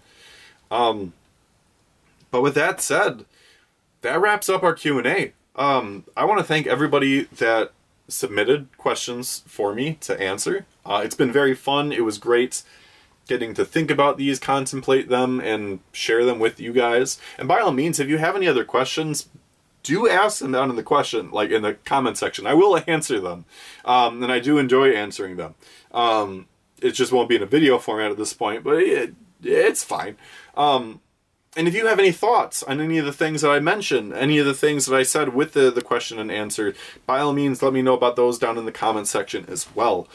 [0.72, 1.14] Um,
[2.32, 3.26] but with that said,
[4.02, 5.34] that wraps up our Q and A.
[5.56, 7.72] Um, I want to thank everybody that
[8.08, 10.66] submitted questions for me to answer.
[10.86, 11.92] Uh, it's been very fun.
[11.92, 12.64] It was great
[13.28, 17.20] getting to think about these, contemplate them, and share them with you guys.
[17.38, 19.30] And by all means, if you have any other questions,
[19.82, 22.48] do ask them down in the question, like in the comment section.
[22.48, 23.46] I will answer them,
[23.86, 25.56] um, and I do enjoy answering them.
[25.92, 26.48] Um,
[26.82, 30.18] it just won't be in a video format at this point, but it, it's fine.
[30.56, 31.02] Um,
[31.56, 34.40] and if you have any thoughts on any of the things that I mentioned, any
[34.40, 36.74] of the things that I said with the, the question and answer,
[37.06, 40.08] by all means, let me know about those down in the comment section as well.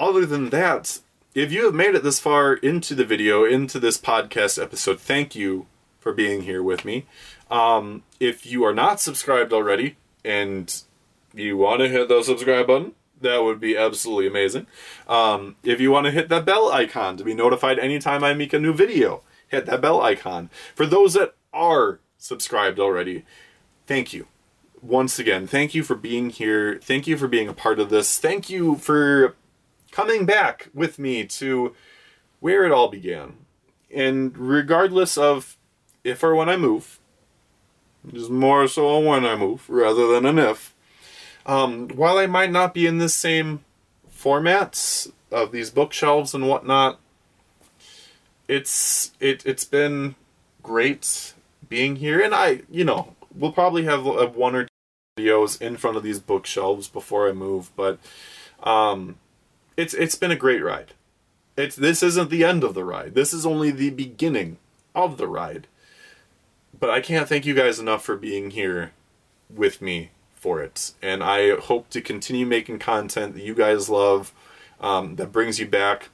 [0.00, 0.98] Other than that,
[1.34, 5.36] if you have made it this far into the video, into this podcast episode, thank
[5.36, 5.66] you
[6.00, 7.06] for being here with me.
[7.50, 10.82] Um, if you are not subscribed already and
[11.32, 14.66] you want to hit the subscribe button, that would be absolutely amazing.
[15.08, 18.52] Um, if you want to hit that bell icon to be notified anytime I make
[18.52, 19.22] a new video,
[19.52, 20.50] hit that bell icon.
[20.74, 23.24] For those that are subscribed already,
[23.86, 24.26] thank you.
[24.80, 26.80] Once again, thank you for being here.
[26.82, 28.18] Thank you for being a part of this.
[28.18, 29.36] Thank you for
[29.92, 31.74] coming back with me to
[32.40, 33.34] where it all began.
[33.94, 35.56] And regardless of
[36.02, 36.98] if or when I move,
[38.10, 40.74] just more so when I move rather than an if.
[41.44, 43.64] Um, while I might not be in the same
[44.12, 46.98] formats of these bookshelves and whatnot,
[48.52, 50.14] it's it it's been
[50.62, 51.32] great
[51.68, 54.68] being here, and I you know we'll probably have one or two
[55.18, 57.98] videos in front of these bookshelves before I move, but
[58.62, 59.16] um,
[59.76, 60.92] it's it's been a great ride.
[61.56, 63.14] It's this isn't the end of the ride.
[63.14, 64.58] This is only the beginning
[64.94, 65.66] of the ride.
[66.78, 68.92] But I can't thank you guys enough for being here
[69.48, 74.34] with me for it, and I hope to continue making content that you guys love,
[74.78, 76.10] um, that brings you back,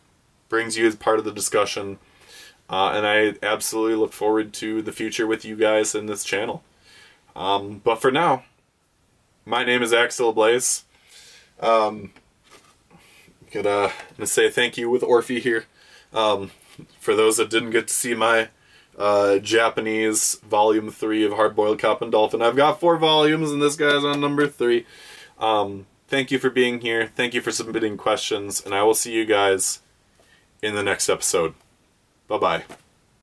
[0.49, 1.99] brings you as part of the discussion
[2.71, 6.63] uh, and I absolutely look forward to the future with you guys in this channel.
[7.35, 8.45] Um, but for now,
[9.47, 10.85] my name is Axel Blaze.
[11.61, 12.13] Um,
[13.51, 15.67] gonna, gonna say thank you with Orphe here.
[16.13, 16.51] Um,
[17.01, 18.49] for those that didn't get to see my
[18.97, 23.63] uh, Japanese volume three of Hard Boiled Cop and Dolphin, I've got four volumes, and
[23.63, 24.87] this guy's on number three.
[25.39, 27.11] Um, thank you for being here.
[27.15, 29.81] Thank you for submitting questions, and I will see you guys
[30.63, 31.55] in the next episode.
[32.29, 32.65] Bye bye.